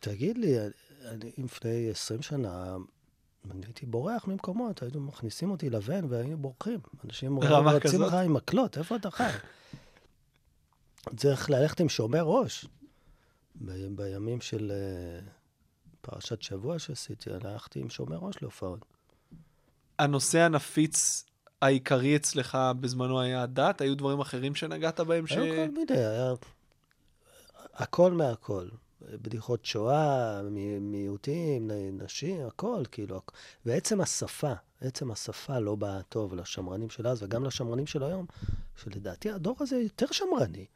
[0.00, 0.58] תגיד לי,
[1.04, 2.76] אני לפני 20 שנה,
[3.50, 6.80] אני הייתי בורח ממקומות, היינו מכניסים אותי לבן והיינו בורחים.
[7.04, 8.02] אנשים רצים?
[8.02, 9.30] לך עם מקלות, איפה אתה חי?
[11.16, 12.66] צריך ללכת עם שומר ראש.
[13.60, 15.20] ב- בימים של אה,
[16.00, 18.84] פרשת שבוע שעשיתי, הלכתי עם שומר ראש להופעות.
[19.98, 21.24] הנושא הנפיץ
[21.62, 23.80] העיקרי אצלך בזמנו היה הדת?
[23.80, 25.32] היו דברים אחרים שנגעת בהם ש...
[25.32, 26.32] היו כל מיני, היה
[27.74, 28.68] הכל מהכל.
[29.02, 33.20] בדיחות שואה, מ- מיעוטים, נשים, הכל, כאילו.
[33.66, 38.26] ועצם השפה, עצם השפה לא באה טוב לשמרנים של אז וגם לשמרנים של היום,
[38.76, 40.66] שלדעתי הדור הזה יותר שמרני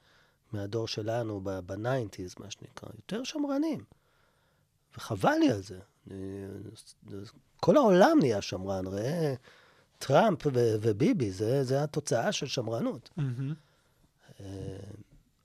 [0.53, 2.89] מהדור שלנו בניינטיז, מה שנקרא.
[2.97, 3.85] יותר שמרנים.
[4.97, 5.79] וחבל לי על זה.
[6.11, 6.47] אני-
[7.61, 9.35] כל העולם נהיה שמרן, ראה
[9.99, 13.11] טראמפ ו- וביבי, זה, זה התוצאה של שמרנות.
[14.41, 14.45] אה,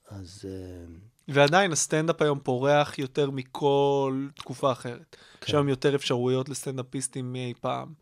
[0.08, 0.44] אז...
[0.48, 0.94] אה,
[1.28, 5.16] ועדיין הסטנדאפ היום פורח יותר מכל תקופה אחרת.
[5.42, 5.56] יש כן.
[5.56, 7.92] היום יותר אפשרויות לסטנדאפיסטים מאי פעם.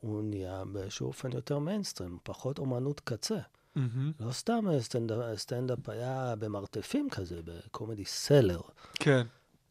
[0.00, 3.38] הוא נהיה באיזשהו אופן יותר מיינסטרים, פחות אומנות קצה.
[3.76, 4.12] מהמם.
[4.20, 8.60] לא סתם אה, סטנדאפ, סטנדאפ היה במרתפים כזה, ב comedy cellar.
[8.94, 9.26] כן.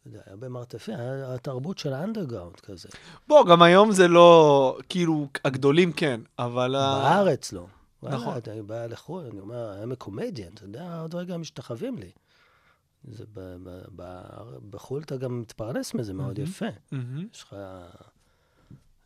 [0.06, 2.90] זה היה במרתפים, היה התרבות של האנדרגראונד כזה.
[3.28, 6.72] בוא, גם היום זה לא, כאילו, הגדולים כן, אבל...
[6.72, 7.68] בארץ לא.
[8.04, 8.34] נכון.
[8.48, 12.12] אני בא לחו"ל, אני אומר, I'm a comedian, אתה יודע, עוד רגע משתחווים לי.
[13.04, 14.22] זה ב, ב, ב,
[14.70, 16.50] בחו"ל אתה גם מתפרנס מזה מאוד מהמם.
[16.50, 16.66] יפה.
[16.92, 17.28] מהמם.
[17.34, 17.56] יש לך,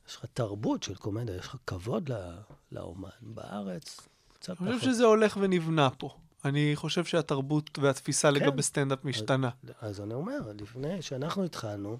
[0.07, 2.37] יש לך תרבות של קומדיה, יש לך כבוד ל-
[2.71, 3.09] לאומן.
[3.21, 4.07] בארץ,
[4.47, 4.79] קצת אני פחות.
[4.79, 6.09] חושב שזה הולך ונבנה פה.
[6.45, 8.61] אני חושב שהתרבות והתפיסה לגבי כן.
[8.61, 9.49] סטנדאפ משתנה.
[9.81, 11.97] אז אני אומר, לפני שאנחנו התחלנו,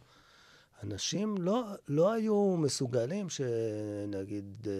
[0.83, 4.73] אנשים לא, לא היו מסוגלים שנגיד אה,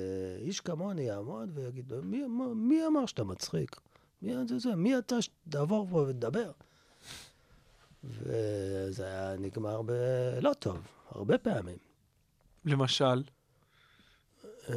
[0.46, 3.76] איש כמוני יעמוד ויגיד, מי, מי, מי אמר שאתה מצחיק?
[4.22, 4.76] מי זה זה?
[4.76, 6.52] מי אתה שתעבור פה ותדבר?
[8.04, 11.78] וזה היה נגמר בלא טוב, הרבה פעמים.
[12.66, 13.24] למשל,
[14.70, 14.76] אה,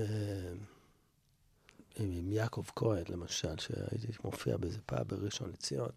[1.97, 5.91] עם, יעקב כהן, למשל, שהייתי מופיע באיזה פאב בראשון לציון.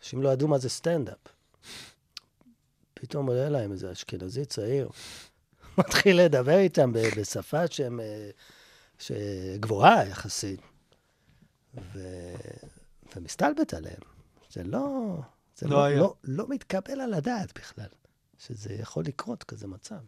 [0.00, 1.18] אנשים לא ידעו מה זה סטנדאפ.
[2.94, 4.88] פתאום עולה להם איזה אשכנזי צעיר,
[5.78, 8.30] מתחיל לדבר איתם בשפה שהם, אה,
[8.98, 10.60] שגבוהה יחסית,
[11.92, 11.98] ו...
[13.16, 14.00] ומסתלבט עליהם.
[14.52, 15.16] זה לא...
[15.56, 15.96] זה לא לא.
[15.96, 17.88] לא, לא מתקבל על הדעת בכלל,
[18.38, 20.00] שזה יכול לקרות כזה מצב.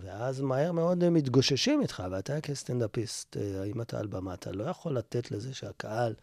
[0.00, 4.64] ואז מהר מאוד הם מתגוששים איתך, ואתה כסטנדאפיסט, אה, אם אתה על במה, אתה לא
[4.64, 6.14] יכול לתת לזה שהקהל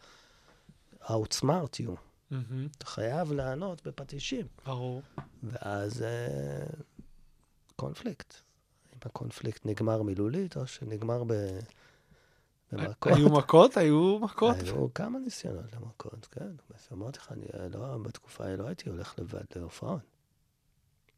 [1.02, 1.90] outsmart you.
[2.30, 4.46] מהמם, אתה חייב לענות בפטישים.
[4.66, 5.02] ברור.
[5.42, 6.66] ואז אה,
[7.76, 8.34] קונפליקט.
[8.92, 11.32] אם הקונפליקט נגמר מילולית, או שנגמר ב...
[12.72, 13.12] במכות.
[13.12, 13.76] היו מכות?
[13.76, 14.56] היו מכות?
[14.56, 16.50] היו כמה ניסיונות למכות, כן.
[16.92, 20.13] אמרתי לך, אני אה, לא, בתקופה ההיא לא הייתי הולך לבד להופעות.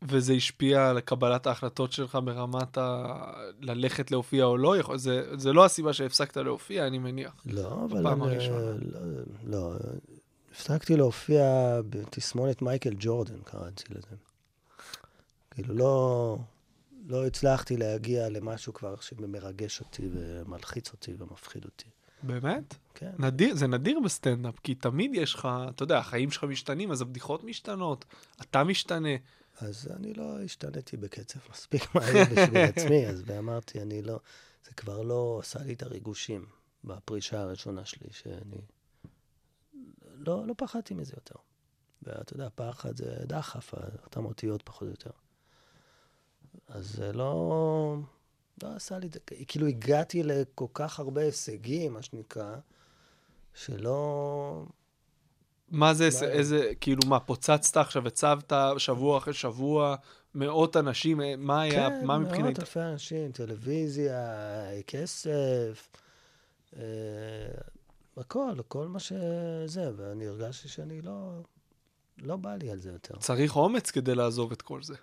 [0.03, 3.15] וזה השפיע על קבלת ההחלטות שלך ברמת ה...
[3.61, 4.77] ללכת להופיע או לא?
[4.77, 7.33] יכול- זה, זה לא הסיבה שהפסקת להופיע, אני מניח.
[7.47, 8.01] לא, אבל...
[8.01, 8.73] בפעם אני, הראשונה.
[8.83, 9.01] לא,
[9.45, 9.75] לא,
[10.53, 11.45] הפסקתי להופיע
[11.91, 14.17] בתסמונת מייקל ג'ורדן, קראתי לזה.
[15.51, 16.39] כאילו, לא,
[17.07, 21.89] לא הצלחתי להגיע למשהו כבר שמרגש אותי ומלחיץ אותי ומפחיד אותי.
[22.23, 22.75] באמת?
[22.95, 23.11] כן.
[23.19, 27.45] נדיר, זה נדיר בסטנדאפ, כי תמיד יש לך, אתה יודע, החיים שלך משתנים, אז הבדיחות
[27.45, 28.05] משתנות,
[28.41, 29.09] אתה משתנה.
[29.61, 34.21] אז אני לא השתניתי בקצב מספיק מהר בשביל עצמי, אז אמרתי, אני לא...
[34.65, 36.47] זה כבר לא עשה לי את הריגושים
[36.85, 38.61] בפרישה הראשונה שלי, שאני...
[40.15, 41.35] לא, לא פחדתי מזה יותר.
[42.03, 45.11] ואתה יודע, פחד זה דחף, אותן אותיות פחות או יותר.
[46.69, 47.97] אז זה לא...
[48.63, 49.09] לא עשה לי.
[49.49, 52.57] כאילו, הגעתי לכל כך הרבה הישגים, מה שנקרא,
[53.55, 54.67] שלא...
[55.71, 56.33] מה זה, היה.
[56.33, 59.97] איזה, כאילו, מה, פוצצת עכשיו, הצבת שבוע אחרי שבוע,
[60.35, 62.59] מאות אנשים, אה, מה היה, כן, מה מאות מבחינת...
[62.59, 64.25] אלפי אנשים, טלוויזיה,
[64.87, 65.89] כסף,
[66.77, 66.83] אה,
[68.17, 71.41] הכל, כל מה שזה, ואני הרגשתי שאני לא,
[72.19, 73.17] לא בא לי על זה יותר.
[73.19, 74.95] צריך אומץ כדי לעזוב את כל זה.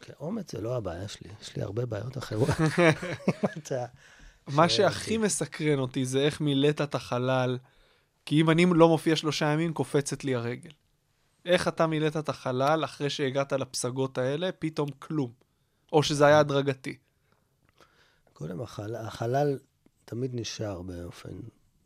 [0.00, 2.48] כי אומץ זה לא הבעיה שלי, יש לי הרבה בעיות אחרות.
[4.48, 5.18] מה שואל שהכי.
[5.18, 7.58] מסקרן אותי זה איך מילאת את החלל,
[8.26, 10.70] כי אם אני לא מופיע שלושה ימים, קופצת לי הרגל.
[11.44, 15.32] איך אתה מילאת את החלל אחרי שהגעת לפסגות האלה, פתאום כלום.
[15.92, 16.96] או שזה היה הדרגתי.
[18.32, 19.58] קודם, החלל, החלל
[20.04, 21.40] תמיד נשאר באופן,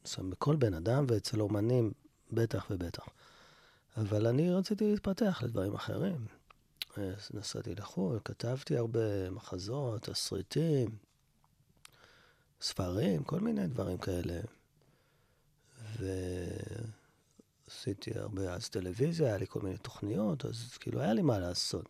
[0.04, 1.92] מסוים, בכל בן אדם, ואצל אומנים
[2.32, 3.06] בטח ובטח.
[3.96, 6.26] אבל אני רציתי להתפתח לדברים אחרים.
[7.34, 10.88] נסעתי לחו"ל, כתבתי הרבה מחזות, תסריטים,
[12.60, 14.40] ספרים, כל מיני דברים כאלה.
[17.68, 21.88] ועשיתי הרבה אז טלוויזיה, היה לי כל מיני תוכניות, אז כאילו היה לי מה לעשות.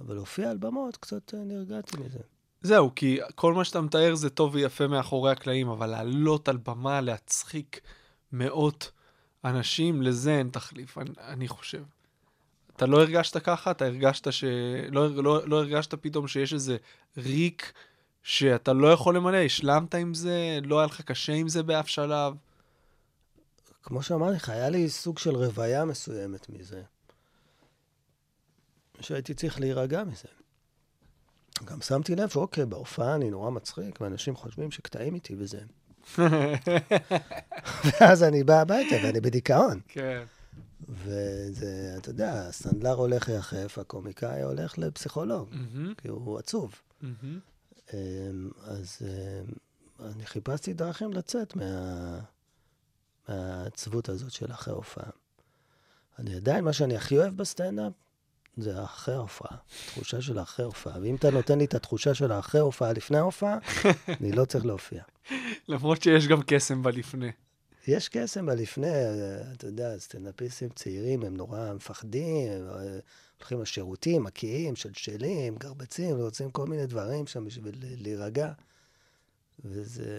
[0.00, 2.18] אבל להופיע על במות, קצת אה, נרגעתי מזה.
[2.62, 7.00] זהו, כי כל מה שאתה מתאר זה טוב ויפה מאחורי הקלעים, אבל לעלות על במה,
[7.00, 7.80] להצחיק
[8.32, 8.90] מאות
[9.44, 11.82] אנשים, לזה אין תחליף, אני, אני חושב.
[12.76, 13.70] אתה לא הרגשת ככה?
[13.70, 14.44] אתה הרגשת ש...
[14.90, 16.76] לא, לא, לא הרגשת פתאום שיש איזה
[17.16, 17.72] ריק
[18.22, 19.36] שאתה לא יכול למלא?
[19.36, 20.58] השלמת עם זה?
[20.64, 22.34] לא היה לך קשה עם זה באף שלב?
[23.86, 26.82] כמו שאמרתי לך, היה לי סוג של רוויה מסוימת מזה.
[29.00, 30.28] שהייתי צריך להירגע מזה.
[31.64, 35.60] גם שמתי לב שאוקיי, בהופעה אני נורא מצחיק, ואנשים חושבים שקטעים איתי וזה.
[37.84, 39.80] ואז אני בא הביתה ואני בדיכאון.
[39.88, 40.24] כן.
[40.88, 46.74] וזה, אתה יודע, הסנדלר הולך יחף, הקומיקאי הולך לפסיכולוג, מהמם, כי הוא עצוב.
[47.94, 49.52] אמ, אז אמ,
[50.06, 52.20] אני חיפשתי דרכים לצאת מה...
[53.28, 55.10] מהעצבות הזאת של אחרי הופעה.
[56.18, 57.92] אני עדיין, מה שאני הכי אוהב בסטנדאפ,
[58.56, 61.00] זה אחרי ההופעה, תחושה של אחרי הופעה.
[61.02, 63.58] ואם אתה נותן לי את התחושה של האחרי הופעה לפני ההופעה,
[64.20, 65.02] אני לא צריך להופיע.
[65.68, 67.30] למרות שיש גם קסם בלפני.
[67.88, 68.86] יש קסם בלפני,
[69.52, 72.98] אתה יודע, סטנדאפיסטים צעירים, הם נורא מפחדים, הם אה,
[73.38, 78.52] הולכים לשירותים, מקיאים, שלשלים, גרבצים, רוצים כל מיני דברים שם בשביל להירגע.
[79.64, 80.18] וזה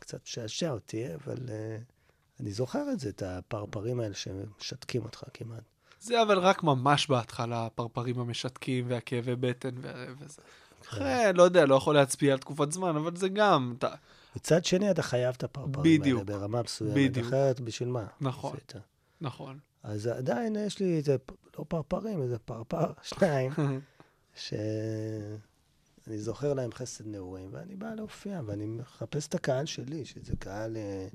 [0.00, 1.97] קצת משעשע אותי, אבל uh,
[2.40, 5.62] אני זוכר את זה, את הפרפרים האלה שמשתקים אותך כמעט.
[6.00, 9.74] זה אבל רק ממש בהתחלה, הפרפרים המשתקים והכאבי בטן
[10.18, 10.42] וזה.
[10.88, 13.88] אחרי, לא יודע, לא יכול להצביע על תקופת זמן, אבל זה גם, אתה...
[14.36, 16.28] מצד שני, אתה חייב את הפרפרים בדיוק.
[16.28, 17.26] האלה ברמה מסוימת, בדיוק.
[17.26, 18.06] אחרת בשביל מה?
[18.20, 18.56] נכון.
[18.56, 18.72] עשית?
[19.20, 19.58] נכון.
[19.82, 21.16] אז עדיין יש לי איזה,
[21.58, 23.52] לא פרפרים, איזה פרפר, שניים,
[24.44, 30.76] שאני זוכר להם חסד נעורים, ואני בא להופיע, ואני מחפש את הקהל שלי, שזה קהל,
[30.76, 31.08] אה,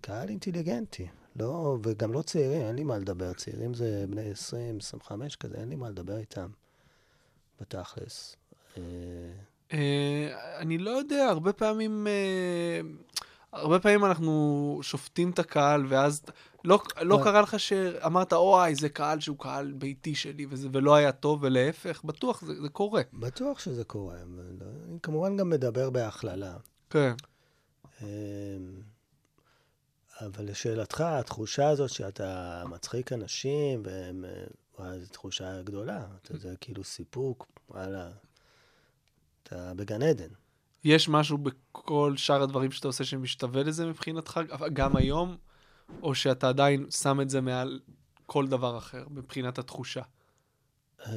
[0.00, 1.08] קהל אינטליגנטי.
[1.36, 3.32] לא, וגם לא צעירים, אין לי מה לדבר.
[3.32, 6.48] צעירים זה בני 20, 25 כזה, אין לי מה לדבר איתם,
[7.60, 8.36] בתכלס.
[8.76, 8.82] אה,
[9.72, 12.06] אה, אני לא יודע, הרבה פעמים...
[12.06, 12.80] אה,
[13.52, 16.22] הרבה פעמים אנחנו שופטים את הקהל, ואז
[16.64, 21.12] לא, לא קרה לך שאמרת, אוי, זה קהל שהוא קהל ביתי שלי, וזה, ולא היה
[21.12, 23.02] טוב, ולהפך, בטוח, זה, זה קורה.
[23.12, 24.16] בטוח שזה קורה,
[24.88, 26.56] אני כמובן גם מדבר בהכללה.
[26.90, 27.14] כן.
[30.26, 34.24] אבל לשאלתך, התחושה הזאת שאתה מצחיק אנשים, והם...
[34.24, 34.44] אה,
[34.78, 36.06] וואי, זו תחושה גדולה.
[36.22, 38.10] אתה יודע, כאילו סיפוק, וואלה,
[39.42, 40.28] אתה בגן עדן.
[40.84, 44.40] יש משהו בכל שאר הדברים שאתה עושה שמשתווה לזה מבחינתך,
[44.72, 45.36] גם היום,
[46.02, 47.80] או שאתה עדיין שם את זה מעל
[48.26, 50.02] כל דבר אחר, מבחינת התחושה?
[51.06, 51.12] אה,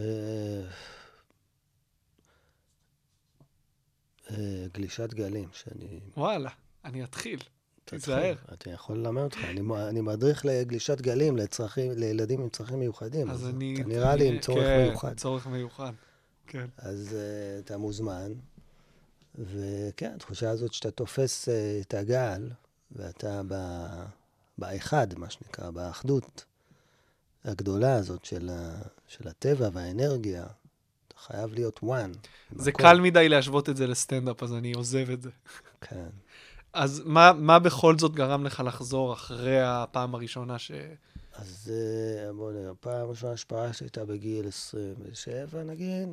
[4.32, 6.00] אה, גלישת גלים, שאני...
[6.18, 6.50] וואלה,
[6.86, 7.39] אני אתחיל.
[7.86, 8.36] תיזהר.
[8.54, 9.38] אתה יכול ללמד אותך.
[9.50, 13.30] אני, אני מדריך לגלישת גלים לצרכים, לילדים עם צרכים מיוחדים.
[13.30, 13.76] אז אני...
[13.76, 15.17] אתה נראה לי עם אני- צורך כן, מיוחד.
[15.17, 15.91] צורך מיוחד,
[16.48, 16.65] כן.
[16.78, 18.32] אז uh, אתה מוזמן,
[19.36, 22.50] וכן, התחושה הזאת שאתה תופס uh, את הגל,
[22.91, 23.56] ואתה ב...
[24.58, 26.46] באחד, מה שנקרא, באחדות
[27.43, 28.82] הגדולה הזאת של, ה...
[29.08, 30.43] של הטבע והאנרגיה,
[31.08, 32.17] אתה חייב להיות one.
[32.56, 32.84] זה בכל.
[32.84, 35.30] קל מדי להשוות את זה לסטנדאפ, אז אני עוזב את זה.
[35.82, 36.10] כן.
[36.74, 40.72] אז מה, מה בכל זאת גרם לך לחזור אחרי הפעם הראשונה ש...
[41.36, 46.10] אז uh, בוא נראה, פעם ראשונה שפרשתי הייתה בגיל 27 נגיד,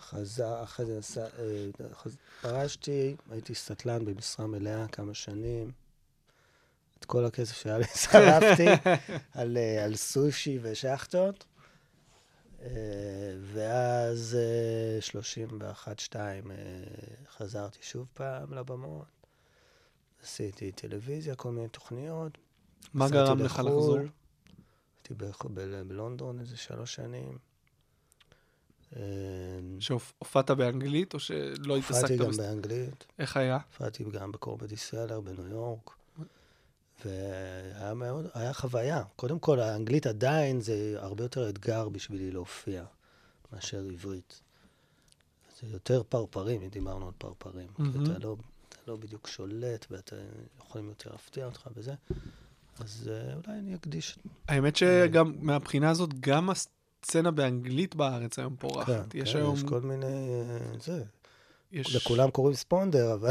[0.00, 2.16] חזר, אחרי זה נסע, אה, חז...
[2.40, 5.70] פרשתי, הייתי סטלן במשרה מלאה כמה שנים.
[6.98, 8.66] את כל הכסף שהיה לי שרפתי
[9.40, 11.44] על, אה, על סושי ושחטות.
[12.62, 12.68] אה,
[13.52, 14.38] ואז
[16.12, 16.16] 31-2
[17.36, 19.23] חזרתי שוב פעם לבמות.
[20.24, 22.38] עשיתי טלוויזיה, כל מיני תוכניות.
[22.94, 23.98] מה גרם לך לחו"ל, לחזור?
[23.98, 25.14] הייתי
[25.86, 27.38] בלונדון איזה שלוש שנים.
[28.96, 29.02] אה,
[29.80, 32.30] שהופעת באנגלית, או שלא התעסקת הופעתי גם.
[32.36, 33.58] באנגלית, איך היה?
[33.72, 35.90] הופעתי גם בקורבדי סלר בניו יורק.
[37.04, 39.02] והיה היה מאוד, היה חוויה.
[39.16, 42.84] קודם כל, האנגלית עדיין זה הרבה יותר אתגר בשבילי להופיע
[43.52, 44.40] מאשר עברית.
[45.60, 47.68] זה יותר פרפרים, אם דיברנו על פרפרים.
[47.76, 48.04] כי מהמם.
[48.04, 48.36] אתה לא,
[48.88, 50.16] לא בדיוק שולט, ואתה
[50.60, 51.94] יכולים יותר להפתיע אותך וזה.
[52.80, 54.18] אז אה, אולי אני אקדיש...
[54.48, 59.12] האמת שגם מהבחינה הזאת, גם הסצנה באנגלית בארץ היום פורחת.
[59.12, 59.54] כן, יש כן, היום...
[59.54, 60.06] יש כל מיני...
[60.06, 61.02] אה, זה.
[61.72, 63.30] יש- לכולם קוראים ספונדר, אבל...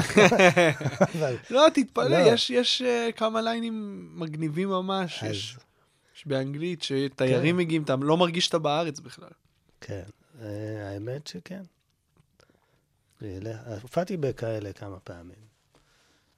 [1.16, 2.16] אבל לא, תתפלא, לא.
[2.34, 5.24] יש, יש אה, כמה ליינים מגניבים ממש.
[5.24, 5.58] אז- יש,
[6.18, 9.30] יש באנגלית, שתיירים מגיעים, אתה לא מרגיש שאתה בארץ בכלל.
[9.82, 10.04] כן,
[10.42, 11.62] אה, האמת שכן.
[13.82, 15.54] הופעתי בכאלה כמה פעמים.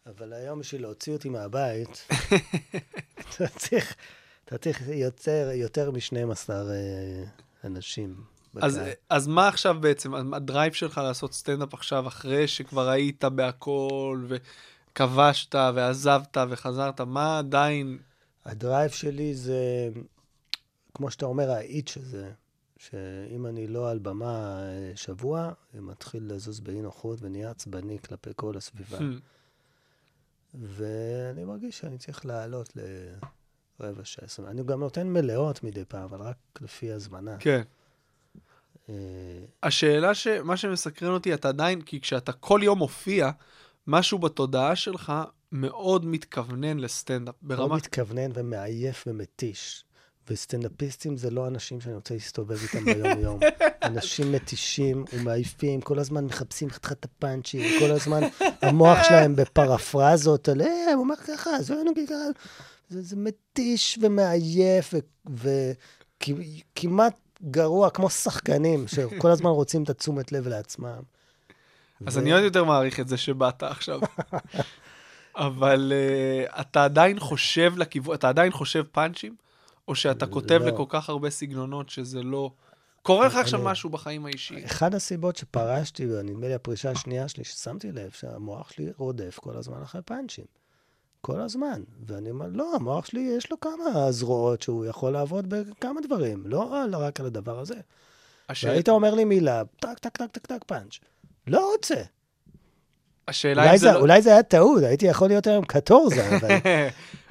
[0.06, 2.08] אבל היום בשביל להוציא אותי מהבית,
[3.20, 3.96] אתה צריך,
[4.46, 6.50] אתה צריך יותר, יותר מ-12
[7.64, 8.24] אנשים
[8.62, 8.90] אז, בקהל.
[9.10, 15.56] אז מה עכשיו בעצם, ה drive שלך לעשות סטנדאפ עכשיו, אחרי שכבר היית בהכל, וכבשת,
[15.56, 17.98] ועזבת, וחזרת, מה עדיין...
[18.46, 19.90] הדרייב שלי זה,
[20.94, 22.32] כמו שאתה אומר, האיץ' הזה,
[22.90, 28.30] שאם אני לא על במה אה, שבוע, זה מתחיל לזוז באי נוחות ונהיה עצבני כלפי
[28.36, 28.98] כל הסביבה.
[28.98, 29.02] Hmm.
[30.54, 32.74] ואני מרגיש שאני צריך לעלות
[33.80, 34.26] לרבע שעה.
[34.26, 34.50] עשרים.
[34.50, 37.38] אני גם נותן מלאות מדי פעם, אבל רק לפי הזמנה.
[37.40, 37.62] כן.
[38.90, 38.94] אה,
[39.64, 40.28] השאלה ש...
[40.28, 43.32] מה שמסקרן אותי, אתה עדיין, כי כשאתה כל יום מופיע,
[43.88, 45.14] משהו בתודעה שלך
[45.52, 47.36] מאוד מתכוונן לסטנדאפ.
[47.42, 47.76] ברמה...
[47.76, 49.86] מתכוונן ומעייף ומתיש.
[50.30, 53.40] וסטנדאפיסטים זה לא אנשים שאני רוצה להסתובב איתם ביום-יום.
[53.84, 58.22] אנשים מתישים ומעייפים, כל הזמן מחפשים את הפאנצ'ים, כל הזמן
[58.62, 62.16] המוח שלהם בפרפרזות על, אה, הוא אומר ככה, זה לא נגיד ככה.
[62.90, 64.94] זה, זה מתיש ומעייף
[66.24, 71.02] וכמעט גרוע, כמו שחקנים, שכל הזמן רוצים את התשומת לב לעצמם.
[72.06, 74.00] אז ו- אני עוד יותר מעריך את זה שבאת עכשיו.
[75.36, 79.45] אבל uh, אתה עדיין חושב לכיוון, אתה עדיין חושב פאנצ'ים?
[79.88, 80.68] או שאתה כותב לא.
[80.68, 82.52] לכל כך הרבה סגנונות שזה לא...
[83.02, 84.66] קורה לך עכשיו משהו בחיים האישיים.
[84.66, 89.82] אחת הסיבות שפרשתי, ונדמה לי הפרישה השנייה שלי, ששמתי לב שהמוח שלי רודף כל הזמן
[89.82, 90.46] אחרי פאנצ'ים.
[91.22, 91.84] כל הזמן.
[92.06, 96.70] ואני אומר, לא, המוח שלי יש לו כמה זרועות שהוא יכול לעבוד בכמה דברים, לא
[96.92, 97.76] רק על הדבר הזה.
[98.50, 101.00] השאל- והיית אומר לי מילה, טק, טק, טק, טק, טק, פאנץ'.
[101.48, 102.02] לא רוצה.
[103.28, 104.00] השאלה אם אולי זה זה, לא...
[104.00, 106.50] אולי זה היה טעות, הייתי יכול להיות היום קטורזה, אבל...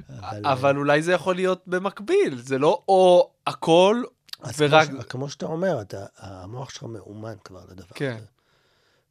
[0.09, 4.03] אבל- אבל אולי זה יכול להיות במקביל, זה לא או הכל
[4.41, 4.87] אז ורק...
[4.89, 8.15] כמו, ש- כמו שאתה אומר, אתה, המוח שלך מאומן כבר לדבר כן.
[8.17, 8.25] הזה.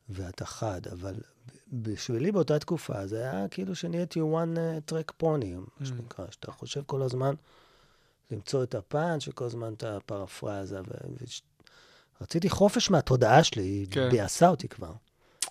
[0.08, 1.14] ואתה חד, אבל
[1.72, 5.46] בשבילי באותה תקופה זה היה כאילו שנהייתי one uh, trick pony,
[5.80, 7.34] מה שנקרא, שאתה חושב כל הזמן
[8.30, 10.80] למצוא את הפאנץ' וכל הזמן את הפרפרזה.
[10.80, 10.84] ו...
[12.20, 14.08] רציתי חופש מהתודעה שלי, היא כן.
[14.10, 14.92] ביאסה אותי כבר.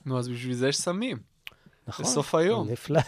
[0.05, 1.17] נו, אז בשביל זה יש סמים.
[1.88, 2.05] נכון.
[2.05, 2.69] בסוף היום.
[2.69, 3.05] נפלט,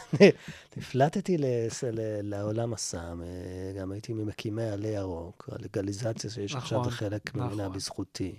[0.78, 1.84] נפלטתי לס-
[2.24, 7.72] לעולם הסם, אה, גם הייתי ממקימי עלי ירוק, הלגליזציה שיש עכשיו נכון, בחלק ממנה נכון.
[7.76, 8.36] בזכותי,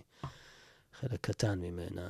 [1.00, 2.08] חלק קטן ממנה.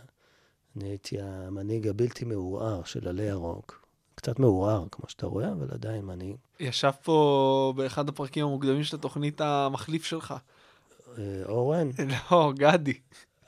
[0.76, 3.86] אני הייתי המנהיג הבלתי מעורער של עלי ירוק.
[4.14, 6.36] קצת מעורער, כמו שאתה רואה, אבל עדיין מנהיג.
[6.60, 10.34] ישב פה באחד הפרקים המוקדמים של התוכנית המחליף שלך.
[11.18, 11.90] אה, אורן,
[12.30, 12.98] לא, גדי.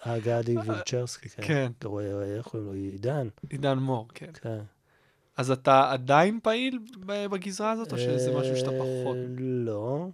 [0.07, 1.43] אה, גדי וילצ'רסקי, כן.
[1.47, 1.73] כן.
[1.79, 2.75] אתה רואה, איך קוראים לו?
[2.75, 4.31] עידן, עידן מור, כן.
[4.43, 4.61] כן.
[5.37, 9.17] אז אתה עדיין פעיל בגזרה הזאת, או שזה משהו שאתה פחות?
[9.17, 10.09] אה, לא,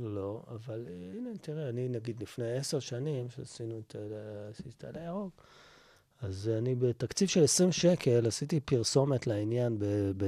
[0.00, 4.84] לא, אבל אה, הנה, תראה, אני נגיד לפני עשר שנים, שעשינו את ה- עשיתי את
[4.84, 5.46] העלה ירוק,
[6.22, 9.78] אז אני בתקציב של 20 שקל עשיתי פרסומת לעניין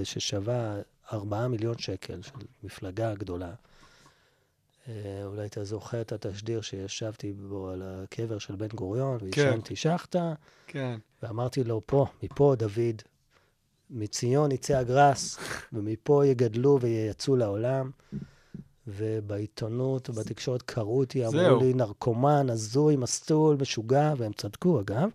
[0.05, 0.77] ששווה
[1.13, 2.33] 4 מיליון שקל של
[2.65, 3.55] מפלגה גדולה.
[4.89, 10.35] אה, אולי אתה זוכר את התשדיר שישבתי בו על הקבר של בן גוריון, ועישנתי שחטה.
[10.67, 10.99] כן.
[11.23, 13.03] ואמרתי לו, פה, מפה, דוד,
[13.91, 15.39] מציון יצא הגרס,
[15.73, 17.91] ומפה יגדלו וייצאו לעולם.
[18.89, 21.61] ובעיתונות ובתקשורת קראו אותי, אמרו זהו.
[21.61, 25.11] לי, נרקומן, הזוי, מסטול, משוגע, והם צדקו, אגב.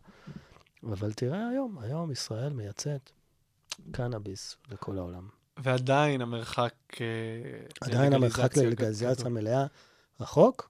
[0.84, 3.12] אבל תראה היום, היום ישראל מייצאת
[3.92, 5.41] קנאביס לכל העולם.
[5.64, 6.74] ועדיין המרחק...
[7.02, 7.06] אה,
[7.82, 9.30] עדיין המרחק ללגליזציה.
[9.30, 9.66] מלאה
[10.20, 10.70] רחוק,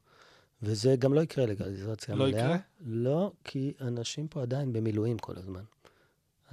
[0.63, 2.39] וזה גם לא יקרה לגליזציה לא מלאה.
[2.39, 2.57] יקרה?
[2.85, 5.63] לא, כי אנשים פה עדיין במילואים כל הזמן.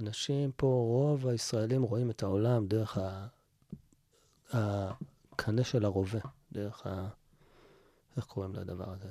[0.01, 3.27] אנשים פה, רוב הישראלים רואים את העולם דרך ה-
[4.51, 6.19] הקנה של הרובה,
[6.51, 7.07] דרך ה...
[8.17, 9.09] איך קוראים לדבר הזה?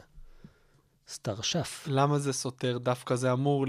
[1.09, 1.85] סטרשף.
[1.91, 2.79] למה זה סותר?
[2.79, 3.67] דווקא זה אמור,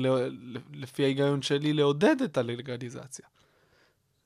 [0.74, 3.26] לפי ההיגיון שלי, לעודד את הלגליזציה.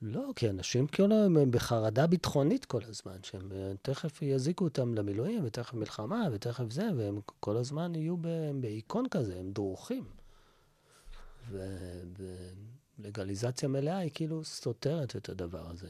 [0.06, 5.46] לא, כי אנשים כאילו הם בחרדה ביטחונית כל הזמן, שהם אה, תכף יזיקו אותם למילואים,
[5.46, 10.04] ותכף מלחמה, ותכף זה, והם כל הזמן יהיו ב- בהיכון כזה, הם דרוכים.
[13.00, 15.90] ולגליזציה מלאה היא כאילו סותרת את הדבר הזה.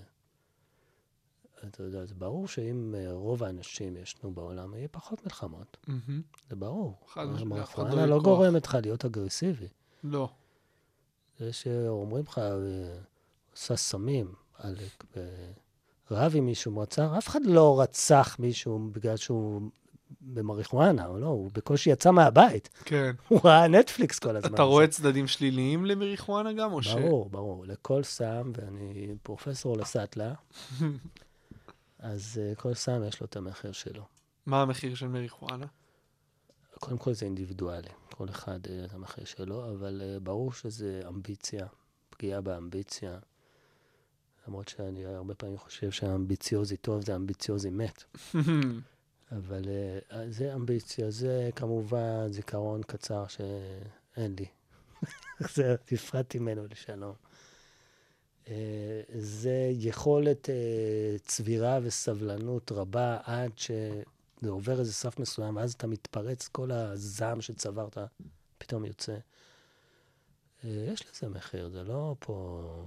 [1.67, 5.77] אתה יודע, זה ברור שאם אה, רוב האנשים ישנו בעולם, יהיה פחות מלחמות.
[6.49, 6.97] זה ברור.
[7.07, 8.21] חד משמעית, אף אחד לא מריחואנה לא.
[8.21, 9.67] גורמת לך להיות אגרסיבי.
[10.03, 10.29] לא.
[11.39, 12.41] זה שאומרים לך,
[13.53, 15.03] אה, עושה סמים, עלק,
[16.11, 19.61] ורב עם מישהו, מועצר, אף אחד לא רצח מישהו בגלל שהוא
[20.21, 22.69] במריחואנה, או לא, הוא בקושי יצא מהבית.
[22.85, 23.11] כן.
[23.27, 24.53] הוא ראה נטפליקס כל הזמן.
[24.53, 26.93] אתה רואה צדדים שליליים למריחואנה גם, או ש...
[26.93, 27.65] ברור, ברור.
[27.65, 30.33] לכל סם, ואני פרופסור לסאטלה,
[31.99, 34.03] אז uh, כל סם יש לו את המחיר שלו.
[34.45, 35.65] מה המחיר של מריחואנה?
[36.79, 41.67] קודם כל זה אינדיבידואלי, כל אחד uh, המחיר שלו, אבל uh, ברור שזה אמביציה,
[42.09, 43.17] פגיעה באמביציה.
[44.47, 48.03] למרות שאני הרבה פעמים חושב שהאמביציוזי טוב זה אמביציוזי מת.
[49.37, 54.45] אבל uh, זה אמביציה, זה כמובן זיכרון קצר שאין לי.
[55.55, 57.13] זה, נפרדתי ממנו לשלום.
[58.45, 58.49] Uh,
[59.17, 66.47] זה יכולת uh, צבירה וסבלנות רבה עד שזה עובר איזה סף מסוים, ואז אתה מתפרץ,
[66.47, 67.97] כל הזעם שצברת
[68.57, 69.17] פתאום יוצא.
[70.61, 72.85] Uh, יש לזה מחיר, זה לא פה...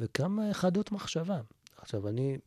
[0.00, 1.40] uh, חדות מחשבה.
[1.76, 2.38] עכשיו, אני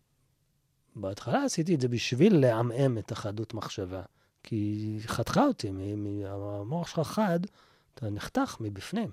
[0.95, 4.01] בהתחלה עשיתי את זה בשביל לעמעם את החדות מחשבה.
[4.43, 5.71] כי היא חתכה אותי,
[6.25, 7.39] המוח שלך חד,
[7.93, 9.11] אתה נחתך מבפנים.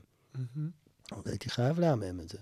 [1.13, 2.39] אז הייתי חייב לעמעם את זה.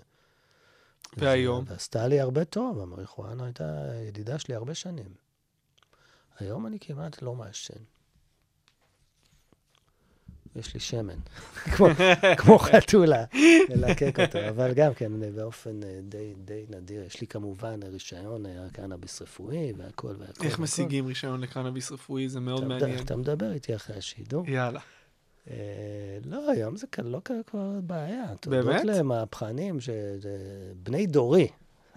[1.16, 1.64] והיום?
[1.68, 5.14] ועשתה לי הרבה טוב, המריחואנה הייתה ידידה שלי הרבה שנים.
[6.38, 7.82] היום אני כמעט לא מעשן.
[10.56, 11.18] יש לי שמן,
[11.76, 11.86] כמו,
[12.36, 13.24] כמו חתולה,
[13.68, 17.04] ללקק אותו, אבל גם כן, באופן אה, די, די נדיר.
[17.04, 20.44] יש לי כמובן רישיון אה, קנאביס רפואי והכל והכל.
[20.44, 20.58] איך.
[20.58, 22.28] משיגים רישיון לקנאביס רפואי?
[22.28, 22.98] זה מאוד מעניין.
[22.98, 24.48] אתה מדבר איתי אחרי השידור.
[24.48, 24.80] יאללה.
[25.50, 25.56] אה,
[26.24, 28.34] לא, היום זה לא כבר בעיה.
[28.40, 28.84] תודות באמת?
[28.84, 30.38] למהפכנים, שזה
[30.82, 31.48] בני דורי.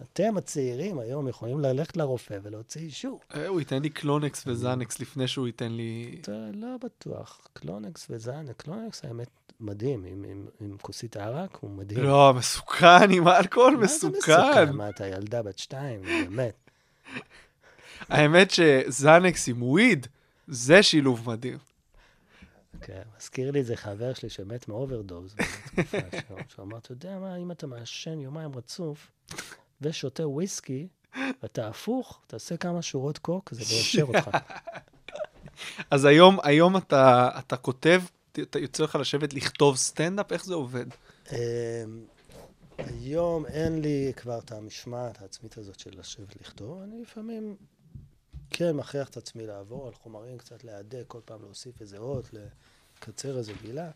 [0.02, 3.20] אתם הצעירים היום יכולים ללכת לרופא ולהוציא אישור.
[3.36, 6.22] אה, הוא ייתן לי קלונקס וזנקס לפני שהוא ייתן לי...
[6.54, 7.48] לא בטוח.
[7.54, 9.30] קלונקס וזן, קלונקס האמת
[9.60, 12.04] מדהים, עם, עם, עם כוסית ערק הוא מדהים.
[12.04, 14.72] לא, מסוכן עם האלכוהול, מה זה מסוכן.
[14.72, 16.70] מה, אתה ילדה בת שתיים, באמת.
[18.10, 20.08] האמת שזנקס עם weed,
[20.48, 21.58] זה שילוב מדהים.
[22.82, 25.36] כן, מזכיר לי איזה חבר שלי שמת מאוברדוז.
[26.56, 29.12] שאמר, אתה יודע מה, אם אתה מעשן יומיים רצוף
[29.84, 30.88] ושותה וויסקי,
[31.46, 34.30] אתה הפוך, תעשה כמה שורות קוק, זה מיישר אותך.
[35.92, 40.86] אז היום, היום אתה, אתה כותב, אתה יוצא לך לשבת לכתוב סטנדאפ, איך זה עובד?
[41.32, 41.38] אמ,
[42.78, 46.82] היום אין לי כבר את המשמעת העצמית הזאת של לשבת לכתוב.
[46.82, 47.56] אני לפעמים
[48.50, 52.30] כן מכריח את עצמי לעבור על חומרים, קצת להדק, כל פעם להוסיף איזה אות,
[53.00, 53.92] לקצר איזה מילה.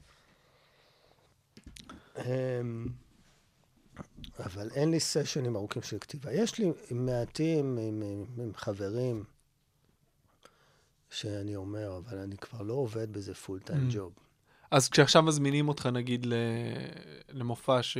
[4.40, 6.34] אבל אין לי סשנים ארוכים של כתיבה.
[6.34, 9.24] יש לי מעטים עם, עם, עם חברים
[11.10, 13.88] שאני אומר, אבל אני כבר לא עובד בזה פול טיים.
[13.92, 14.14] ג'וב.
[14.72, 16.28] אז כשעכשיו מזמינים אותך, נגיד.
[17.30, 17.98] למופע ש...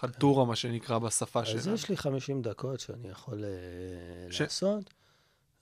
[0.00, 1.74] חלטורה, מה שנקרא בשפה אז שלנו.
[1.74, 4.94] יש לי 50 דקות שאני יכול אה, ש- לעשות,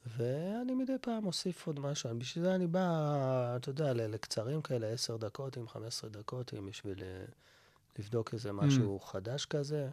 [0.06, 2.18] ואני מדי פעם מוסיף עוד משהו.
[2.18, 7.02] בשביל זה אני בא, אתה יודע, לקצרים כאלה, 10 דקות עם 15 דקות, עם בשביל
[7.02, 7.24] אה,
[7.98, 9.88] לבדוק איזה משהו חדש כזה,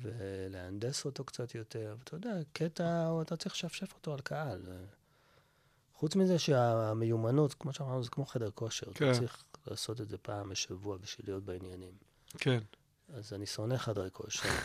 [0.00, 1.96] ולהנדס אותו קצת יותר.
[1.98, 4.62] ואתה יודע, קטע, אתה צריך לשפשף אותו על קהל.
[5.94, 8.92] חוץ מזה שהמיומנות, כמו שאמרנו, זה כמו חדר כושר.
[8.94, 9.10] כן.
[9.10, 11.92] אתה צריך לעשות את זה פעם בשבוע בשביל להיות בעניינים.
[12.38, 12.58] כן,
[13.14, 14.48] אז אני שונא חדרי כושר.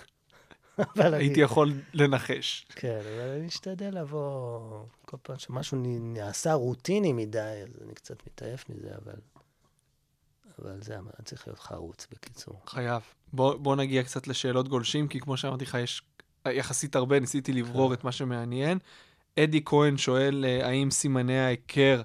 [0.79, 1.23] אבל אני...
[1.23, 2.65] הייתי יכול לנחש.
[2.69, 8.69] כן, אבל אני אשתדל לבוא כל פעם שמשהו נעשה רוטיני מדי, אז אני קצת מתעייף
[8.69, 9.15] מזה, אבל...
[10.61, 12.61] אבל זה, אני צריך להיות חרוץ, בקיצור.
[12.67, 13.01] חייב.
[13.33, 16.01] בוא, בוא נגיע קצת לשאלות גולשים, כי כמו שאמרתי לך, יש
[16.45, 18.79] יחסית הרבה, ניסיתי לברור את מה שמעניין.
[19.39, 22.01] אדי כהן שואל, אה, האם סימני ההיכר,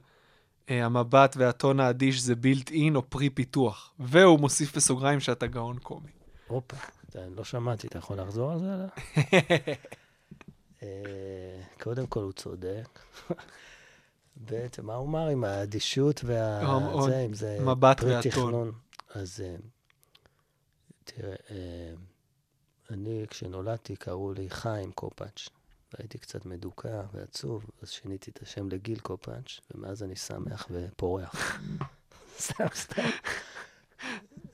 [0.71, 3.93] אה, המבט והטון האדיש זה בילט אין או פרי פיתוח?
[3.99, 6.11] והוא מוסיף בסוגריים שאתה גאון קומי.
[6.47, 6.77] הופה,
[7.15, 8.67] לא שמעתי, אתה יכול לחזור על זה?
[10.83, 12.99] אה, קודם כל, הוא צודק.
[14.37, 16.61] ב', מה הוא אמר עם האדישות וה...
[17.05, 18.31] זה, אם זה מבט פרי והטון.
[18.31, 18.73] תכנון.
[19.15, 19.57] אז אה,
[21.05, 21.93] תראה, אה,
[22.91, 25.49] אני, כשנולדתי, קראו לי חיים קופאץ',
[25.95, 31.61] והייתי קצת מדוכא ועצוב, אז שיניתי את השם לגיל קופאץ', ומאז אני שמח ופורח.
[32.41, 33.09] סתם, סתם.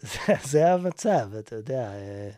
[0.00, 2.30] זה, זה המצב, אתה יודע, אה,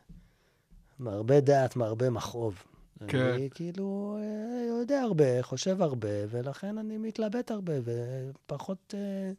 [1.00, 2.62] מרבה דעת, מרבה מכאוב.
[3.08, 3.18] כן.
[3.18, 9.32] אני כאילו אה, יודע הרבה, חושב הרבה, ולכן אני מתלבט הרבה, ופחות אה,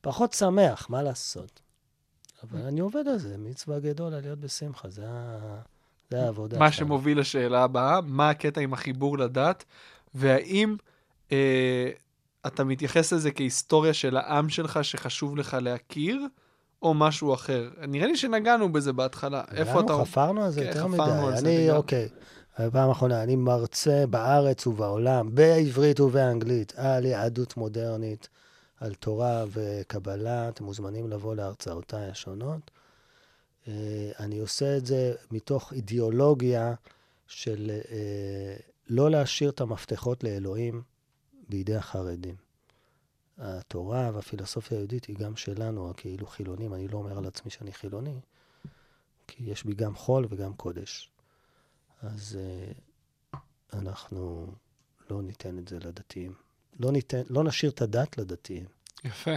[0.00, 1.60] פחות שמח, מה לעשות?
[2.42, 5.06] אבל אני עובד על זה, מצווה גדולה להיות בשמחה, זה,
[6.10, 6.88] זה העבודה מה שלנו.
[6.88, 9.64] שמוביל לשאלה הבאה, מה הקטע עם החיבור לדת,
[10.14, 10.76] והאם
[11.32, 11.90] אה,
[12.46, 16.26] אתה מתייחס לזה כהיסטוריה של העם שלך שחשוב לך להכיר,
[16.82, 17.70] או משהו אחר?
[17.88, 19.42] נראה לי שנגענו בזה בהתחלה.
[19.52, 19.92] איפה אתה...
[20.00, 21.02] חפרנו על זה כן, יותר מדי.
[21.38, 21.70] אני.
[21.70, 22.08] אוקיי,
[22.56, 28.28] הפעם האחרונה, אני מרצה בארץ ובעולם, בעברית ובאנגלית, על יהדות מודרנית,
[28.80, 30.48] על תורה וקבלה.
[30.48, 32.70] אתם מוזמנים לבוא להרצאותיי השונות.
[33.68, 36.74] אה, אני עושה את זה מתוך אידיאולוגיה
[37.26, 38.56] של אה,
[38.88, 40.82] לא להשאיר את המפתחות לאלוהים
[41.48, 42.34] בידי החרדים.
[43.38, 46.74] התורה והפילוסופיה היהודית היא גם שלנו, הכאילו חילונים.
[46.74, 48.20] אני לא אומר על עצמי שאני חילוני,
[49.26, 51.13] כי יש בי גם חול וגם קודש.
[52.06, 52.38] אז
[53.32, 53.36] uh,
[53.72, 54.46] אנחנו
[55.10, 56.34] לא ניתן את זה לדתיים.
[56.80, 58.64] לא, ניתן, לא נשאיר את הדת לדתיים.
[59.04, 59.34] יפה.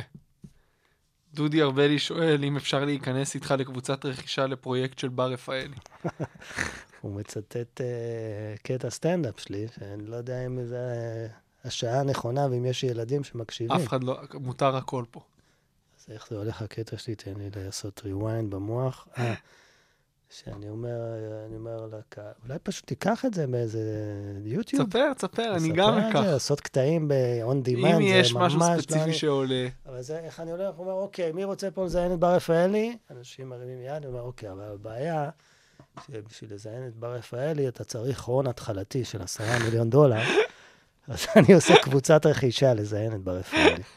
[1.34, 5.76] דודי ארבלי שואל אם אפשר להיכנס איתך לקבוצת רכישה לפרויקט של בר רפאלי.
[7.02, 10.78] הוא מצטט uh, קטע סטנדאפ שלי, שאני לא יודע אם זה
[11.64, 13.78] uh, השעה הנכונה ואם יש ילדים שמקשיבים.
[13.78, 15.22] אף אחד לא, מותר הכל פה.
[16.00, 17.16] אז איך זה הולך הקטע שלי?
[17.16, 19.08] תן לי לעשות rewind במוח.
[20.30, 20.96] שאני אומר,
[21.48, 23.80] אני אומר לקהל, אולי פשוט תיקח את זה באיזה
[24.46, 24.88] יוטיוב.
[24.90, 26.22] תספר, תספר, אני גם את אקח.
[26.22, 30.02] זה, לעשות קטעים ב-on demand, זה אם יש ממש משהו לא ספציפי אני- שעולה, אבל
[30.02, 30.76] זה, איך אני הולך?
[30.76, 32.98] הוא אומר, אוקיי, מי רוצה פה לזיין את בר רפאלי?
[33.12, 35.30] אנשים מרימים יד, אני אומר, אוקיי, אבל הבעיה,
[36.08, 40.22] שבשביל לזיין את בר רפאלי, אתה צריך הון התחלתי של עשרה מיליון דולר,
[41.08, 43.84] אז אני עושה קבוצת רכישה לזיין את בר רפאלי.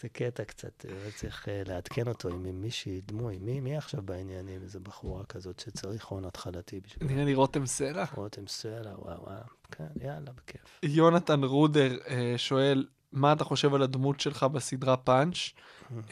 [0.00, 3.38] זה, קטע קצת, אה, צריך אה, לעדכן אותו עם מישהי דמוי.
[3.38, 4.62] מי, מי עכשיו בעניינים?
[4.62, 7.08] איזו בחורה כזאת שצריך הון התחלתי בשביל...
[7.08, 8.04] נראה לי רותם סלע.
[8.14, 9.42] רותם סלע, וואו, וואו.
[9.70, 10.80] כן, יאללה, בכיף.
[10.82, 15.36] יונתן רודר אה, שואל, מה אתה חושב על הדמות שלך בסדרה פאנץ'?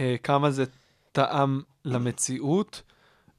[0.00, 0.64] אה, כמה זה
[1.12, 2.82] טעם למציאות?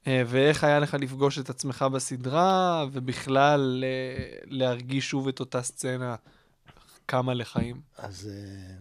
[0.08, 6.16] אה, ואיך היה לך לפגוש את עצמך בסדרה, ובכלל אה, להרגיש שוב את אותה סצנה
[7.06, 7.82] קמה לחיים?
[7.98, 8.76] אז אה,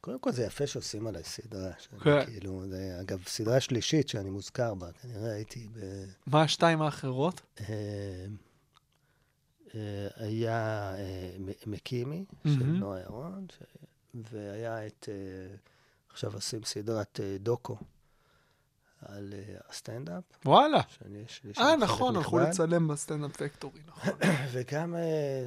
[0.00, 1.72] קודם כל זה יפה שעושים עליי סדרה.
[2.02, 2.24] כן.
[2.24, 4.92] כאילו, זה אגב סדרה שלישית שאני מוזכר בה.
[4.92, 6.04] כנראה הייתי ב...
[6.26, 7.40] מה השתיים האחרות?
[7.60, 8.26] אה,
[9.74, 11.36] אה, היה אה,
[11.66, 12.64] מקימי, של.
[12.64, 13.62] נועה ירון, ש...
[14.14, 15.08] והיה את...
[16.10, 17.76] עכשיו עושים סדרת דוקו
[19.02, 19.34] על
[19.68, 20.24] הסטנדאפ.
[20.44, 20.80] וואלה.
[21.58, 22.38] אה, נכון, הלכו.
[22.38, 24.12] לצלם בסטנדאפ פקטורי, נכון.
[24.52, 24.94] וגם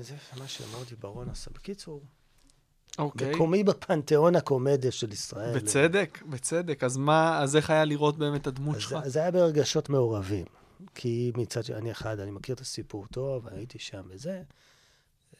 [0.01, 1.51] זה מה שמודי ברון עשה.
[1.51, 2.01] בקיצור,
[2.99, 3.35] אוקיי.
[3.35, 5.55] מקומי בפנתיאון הקומדיה של ישראל.
[5.55, 6.83] בצדק, בצדק.
[6.83, 9.03] אז מה, אז איך היה לראות באמת את הדמות אז שלך?
[9.03, 10.45] זה, זה היה ברגשות מעורבים.
[10.95, 14.41] כי מצד שני, אני אחד, אני מכיר את הסיפור טוב, הייתי שם וזה.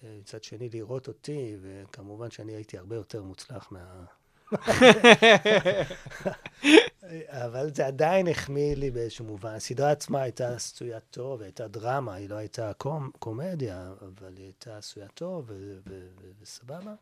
[0.04, 4.06] אה, מצד שני, לראות אותי, וכמובן שאני הייתי הרבה יותר מוצלח מה...
[7.28, 9.56] אבל זה עדיין החמיא לי באיזשהו מובן.
[9.56, 14.78] הסדרה עצמה הייתה עשויה טוב, הייתה דרמה, היא לא הייתה קום, קומדיה, אבל היא הייתה
[14.78, 15.52] עשויה טוב
[16.42, 16.94] וסבבה.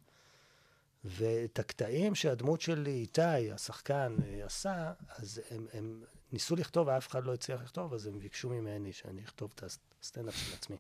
[1.06, 7.26] ואת הקטעים שהדמות שלי, איתי, השחקן, אה, עשה, אז הם, הם ניסו לכתוב ואף אחד
[7.26, 9.64] לא הצליח לכתוב, אז הם ביקשו ממני שאני אכתוב את
[10.02, 10.78] הסטנדאפ של עצמי.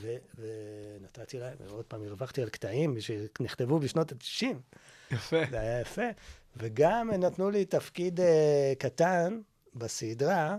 [0.00, 4.46] ו- ונתתי להם, ועוד פעם הרווחתי על קטעים שנכתבו בשנות ה-90.
[5.10, 5.36] יפה.
[5.50, 6.06] זה היה יפה.
[6.56, 8.22] וגם נתנו לי תפקיד uh,
[8.78, 9.40] קטן
[9.74, 10.56] בסדרה,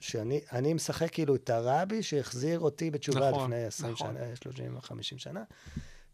[0.00, 4.16] שאני אני משחק כאילו את הרבי שהחזיר אותי בתשובה נכון, לפני 20 נכון.
[4.16, 5.42] שנה, 30 או 50 שנה.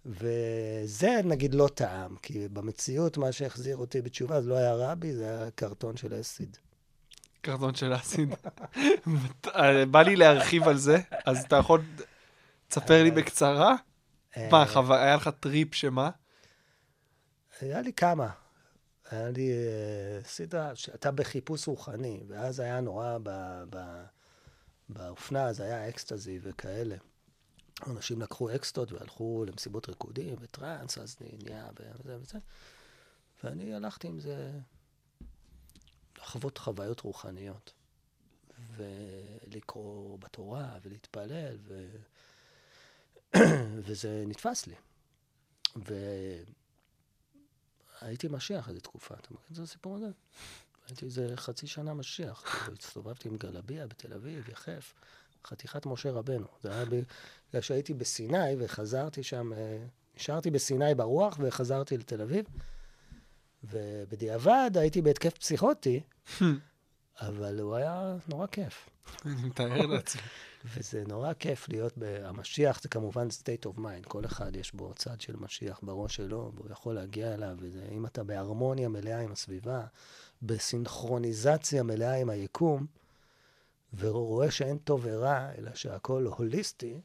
[0.07, 5.25] וזה נגיד לא טעם, כי במציאות מה שהחזיר אותי בתשובה זה לא היה רבי, זה
[5.25, 6.57] היה קרטון של אסיד.
[7.41, 8.35] קרטון של אסיד.
[9.47, 11.83] אה, בא לי להרחיב על זה, אז אתה יכול...
[12.69, 13.75] תספר לי בקצרה.
[14.37, 16.11] מה, אה, חו- היה לך טריפ שמה?
[17.61, 18.29] היה לי כמה.
[19.11, 19.51] היה לי
[20.25, 23.19] סדרה שאתה בחיפוש רוחני, ואז היה נורא
[24.89, 26.97] באופנה, אז היה אקסטזי וכאלה.
[27.87, 32.39] אנשים לקחו אקסטות והלכו למסיבות ריקודים וטראנס, אז נהיה וזה וזה.
[33.45, 34.53] ואני הלכתי עם זה
[36.19, 37.73] לחוות חוויות רוחניות.
[38.77, 41.91] ולקרוא בתורה ולהתפלל, ו...
[43.85, 44.75] וזה נתפס לי.
[48.03, 50.11] והייתי משיח איזה תקופה, אתה מכיר את זה הסיפור הזה?
[50.87, 52.43] הייתי איזה חצי שנה משיח.
[52.43, 54.95] כאילו, הסתובבתי עם גלביה בתל אביב, יחף,
[55.47, 56.47] חתיכת משה רבנו.
[56.63, 59.79] זה היה בגלל שהייתי בסיני וחזרתי שם, אה,
[60.17, 62.45] נשארתי בסיני ברוח וחזרתי לתל אביב.
[63.65, 66.01] ובדיעבד הייתי בהתקף פסיכוטי,
[67.21, 68.89] אבל הוא היה נורא כיף.
[69.27, 70.23] אני מתאר לעצמי.
[70.75, 72.05] וזה נורא כיף להיות, ב...
[72.25, 76.53] המשיח זה כמובן state of mind, כל אחד יש בו צד של משיח בראש שלו,
[76.55, 79.85] והוא יכול להגיע אליו, וזה, אם אתה בהרמוניה מלאה עם הסביבה,
[80.43, 82.87] בסינכרוניזציה מלאה עם היקום,
[83.99, 87.01] ורואה שאין טוב ורע, אלא שהכל הוליסטי,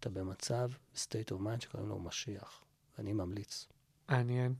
[0.00, 2.62] אתה במצב, state of mind שקוראים לו משיח.
[2.98, 3.66] אני ממליץ.
[4.08, 4.54] מעניין.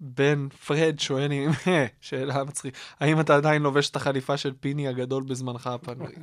[0.00, 1.50] בן פרד שואל אם,
[2.00, 6.14] שאלה מצחיקה, האם אתה עדיין לובש את החליפה של פיני הגדול בזמנך הפנוי?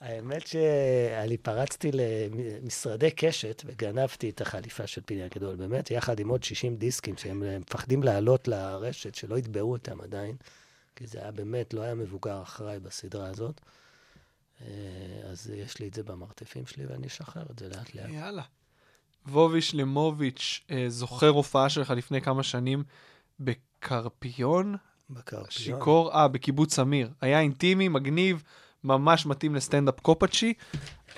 [0.00, 6.42] האמת שאני פרצתי למשרדי קשת וגנבתי את החליפה של פיני הגדול, באמת, יחד עם עוד
[6.42, 10.36] 60 דיסקים שהם מפחדים לעלות לרשת, שלא יתבעו אותם עדיין,
[10.96, 13.60] כי זה היה באמת, לא היה מבוגר אחראי בסדרה הזאת.
[14.60, 14.66] אה,
[15.30, 18.10] אז יש לי את זה במרתפים שלי ואני אשחרר את זה לאט לאט.
[18.10, 18.42] יאללה.
[19.28, 22.84] ווביש למוביץ', אה, זוכר הופעה שלך לפני כמה שנים
[23.40, 24.76] בקרפיון?
[25.10, 25.50] בקרפיון.
[25.50, 27.10] שיכור, אה, בקיבוץ אמיר.
[27.20, 28.42] היה אינטימי, מגניב,
[28.84, 30.54] ממש מתאים לסטנדאפ קופצ'י.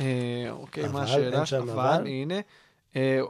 [0.00, 1.36] אה, אוקיי, אבל, מה השאלה?
[1.36, 2.06] אין שם אבל?
[2.06, 2.40] הנה.
[2.96, 3.20] אה,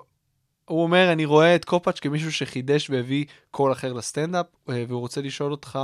[0.65, 5.21] הוא אומר, אני רואה את קופאץ' כמישהו שחידש והביא קול אחר לסטנדאפ, אה, והוא רוצה
[5.21, 5.79] לשאול אותך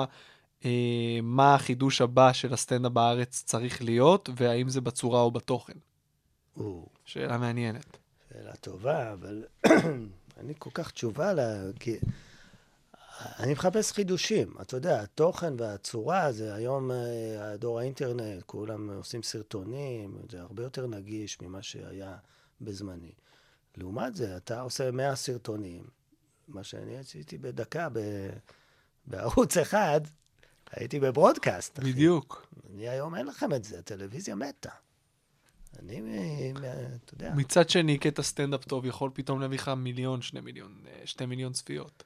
[1.23, 5.79] מה החידוש הבא של הסטנדאפ בארץ צריך להיות, והאם זה בצורה או בתוכן.
[6.57, 7.97] או, שאלה מעניינת.
[8.33, 9.45] שאלה טובה, אבל
[10.37, 11.97] אין לי כל כך תשובה לה, כי
[13.39, 14.55] אני מחפש חידושים.
[14.61, 20.87] אתה יודע, התוכן והצורה זה היום, אה, הדור האינטרנט, כולם עושים סרטונים, זה הרבה יותר
[20.87, 22.17] נגיש ממה שהיה
[22.61, 23.13] בזמני.
[23.77, 25.85] לעומת זה, אתה עושה 100 סרטונים,
[26.49, 27.99] מה שאני עשיתי בדקה ב...
[29.07, 30.01] בערוץ אחד,
[30.77, 31.79] הייתי בברודקאסט.
[31.79, 31.93] אחי.
[31.93, 32.47] בדיוק.
[32.75, 34.71] אני היום אין לכם את זה, הטלוויזיה מתה.
[35.79, 36.53] אני,
[37.05, 41.27] אתה יודע, מצד שני, קטע סטנדאפ טוב יכול פתאום להביא לך מיליון, שני מיליון, שתי
[41.27, 42.05] מיליון צפיות.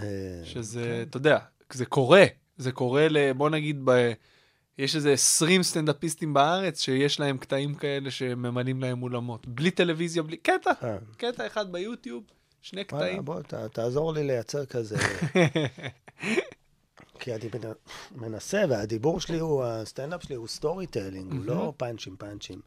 [0.00, 0.04] אה,
[0.44, 1.38] שזה, אתה יודע,
[1.72, 2.24] זה קורה.
[2.56, 3.32] זה קורה ל...
[3.32, 4.12] בוא נגיד, ב...
[4.78, 9.46] יש איזה 20 סטנדאפיסטים בארץ שיש להם קטעים כאלה שממלאים להם אולמות.
[9.46, 10.36] בלי טלוויזיה, בלי...
[10.36, 10.96] קטע, אה.
[11.16, 12.24] קטע אחד ביוטיוב,
[12.62, 13.24] שני קטעים.
[13.24, 14.96] בוא, ת, תעזור לי לייצר כזה.
[17.18, 22.60] כי אני מנ- מנסה, והדיבור שלי הוא, הסטנדאפ שלי הוא storytelling, הוא לא פאנצ'ים פאנצ'ים.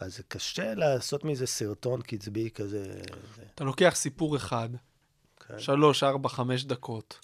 [0.00, 2.84] אז זה קשה לעשות מזה סרטון קצבי כזה.
[2.84, 4.68] זה, אתה לוקח סיפור אחד,
[5.48, 5.58] כן.
[5.58, 7.18] שלוש, ארבע, חמש דקות.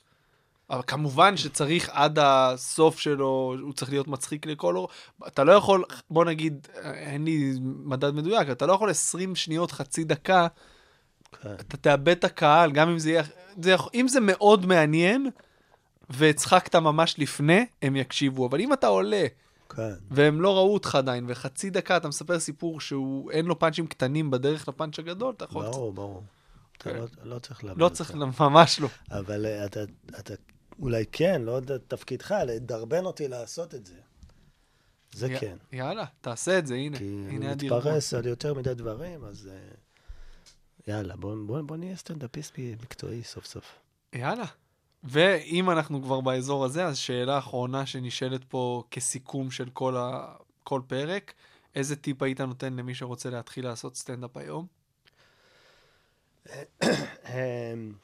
[0.70, 4.88] אבל כמובן שצריך עד הסוף שלו, הוא צריך להיות מצחיק לכל אורכו.
[5.26, 10.04] אתה לא יכול, בוא נגיד, אין לי מדד מדויק, אתה לא יכול 20 שניות, חצי
[10.04, 10.46] דקה,
[11.42, 11.54] כן.
[11.54, 13.22] אתה תאבד את הקהל, גם אם זה יהיה...
[13.62, 15.30] זה אם זה מאוד מעניין,
[16.10, 18.46] והצחקת ממש לפני, הם יקשיבו.
[18.46, 19.26] אבל אם אתה עולה,
[19.68, 19.92] כן.
[20.10, 24.30] והם לא ראו אותך עדיין, וחצי דקה אתה מספר סיפור שהוא, אין לו פאנצ'ים קטנים
[24.30, 25.64] בדרך לפאנץ' הגדול, אתה יכול...
[25.66, 26.22] ברור, ברור.
[26.76, 26.96] אתה כן.
[26.96, 27.88] לא, לא צריך לאבד לא.
[27.88, 28.88] צריך, ממש לא.
[29.10, 29.80] אבל אה, אתה,
[30.18, 30.34] אתה
[30.78, 33.94] אולי כן, לא יודע, תפקידך, לדרבן אותי לעשות את זה.
[35.12, 35.56] זה י- כן.
[35.72, 36.98] יאללה, תעשה את זה, הנה.
[36.98, 37.78] כי אני הנה הדרבון.
[37.78, 39.58] מתפרס על יותר מדי דברים, אז אה,
[40.94, 43.64] יאללה, בוא, בוא, בוא נהיה סטנדאפיסט מקצועי סוף סוף.
[44.12, 44.44] יאללה.
[45.04, 50.34] ואם אנחנו כבר באזור הזה, אז שאלה אחרונה שנשאלת פה כסיכום של כל, ה...
[50.62, 51.32] כל פרק,
[51.74, 54.66] איזה טיפ היית נותן למי שרוצה להתחיל לעשות סטנדאפ היום?
[56.50, 57.94] אמ,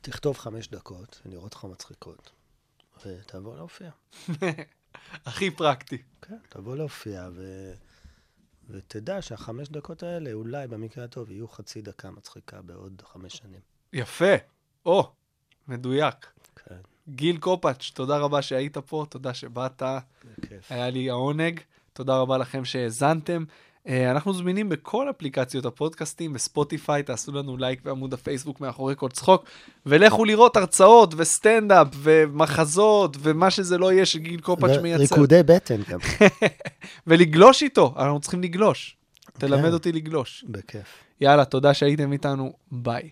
[0.00, 2.30] תכתוב חמש דקות, ונראה אותך מצחיקות,
[3.06, 3.90] ותבוא להופיע.
[5.26, 6.02] הכי פרקטי.
[6.22, 7.72] כן, תבוא להופיע, ו...
[8.70, 13.60] ותדע שהחמש דקות האלה, אולי במקרה הטוב, יהיו חצי דקה מצחיקה בעוד חמש שנים.
[13.92, 14.34] יפה.
[14.86, 15.12] או,
[15.68, 16.26] מדויק.
[16.68, 16.74] כן,
[17.08, 19.82] גיל קופטש, תודה רבה שהיית פה, תודה שבאת.
[20.70, 21.60] היה לי העונג.
[21.92, 23.44] תודה רבה לכם שהאזנתם.
[23.88, 29.44] אה, אנחנו זמינים בכל אפליקציות הפודקאסטים, בספוטיפיי, תעשו לנו לייק בעמוד הפייסבוק מאחורי כל צחוק,
[29.86, 35.02] ולכו לראות הרצאות וסטנדאפ ומחזות ומה שזה לא יהיה שגיל קופטש מייצר.
[35.02, 35.98] ריקודי בטן גם.
[37.06, 38.96] ולגלוש איתו, אנחנו צריכים לגלוש.
[39.38, 39.72] תלמד כן.
[39.72, 40.44] אותי לגלוש.
[40.48, 40.86] בכיף.
[41.20, 43.00] יאללה, תודה שהייתם איתנו, ביי.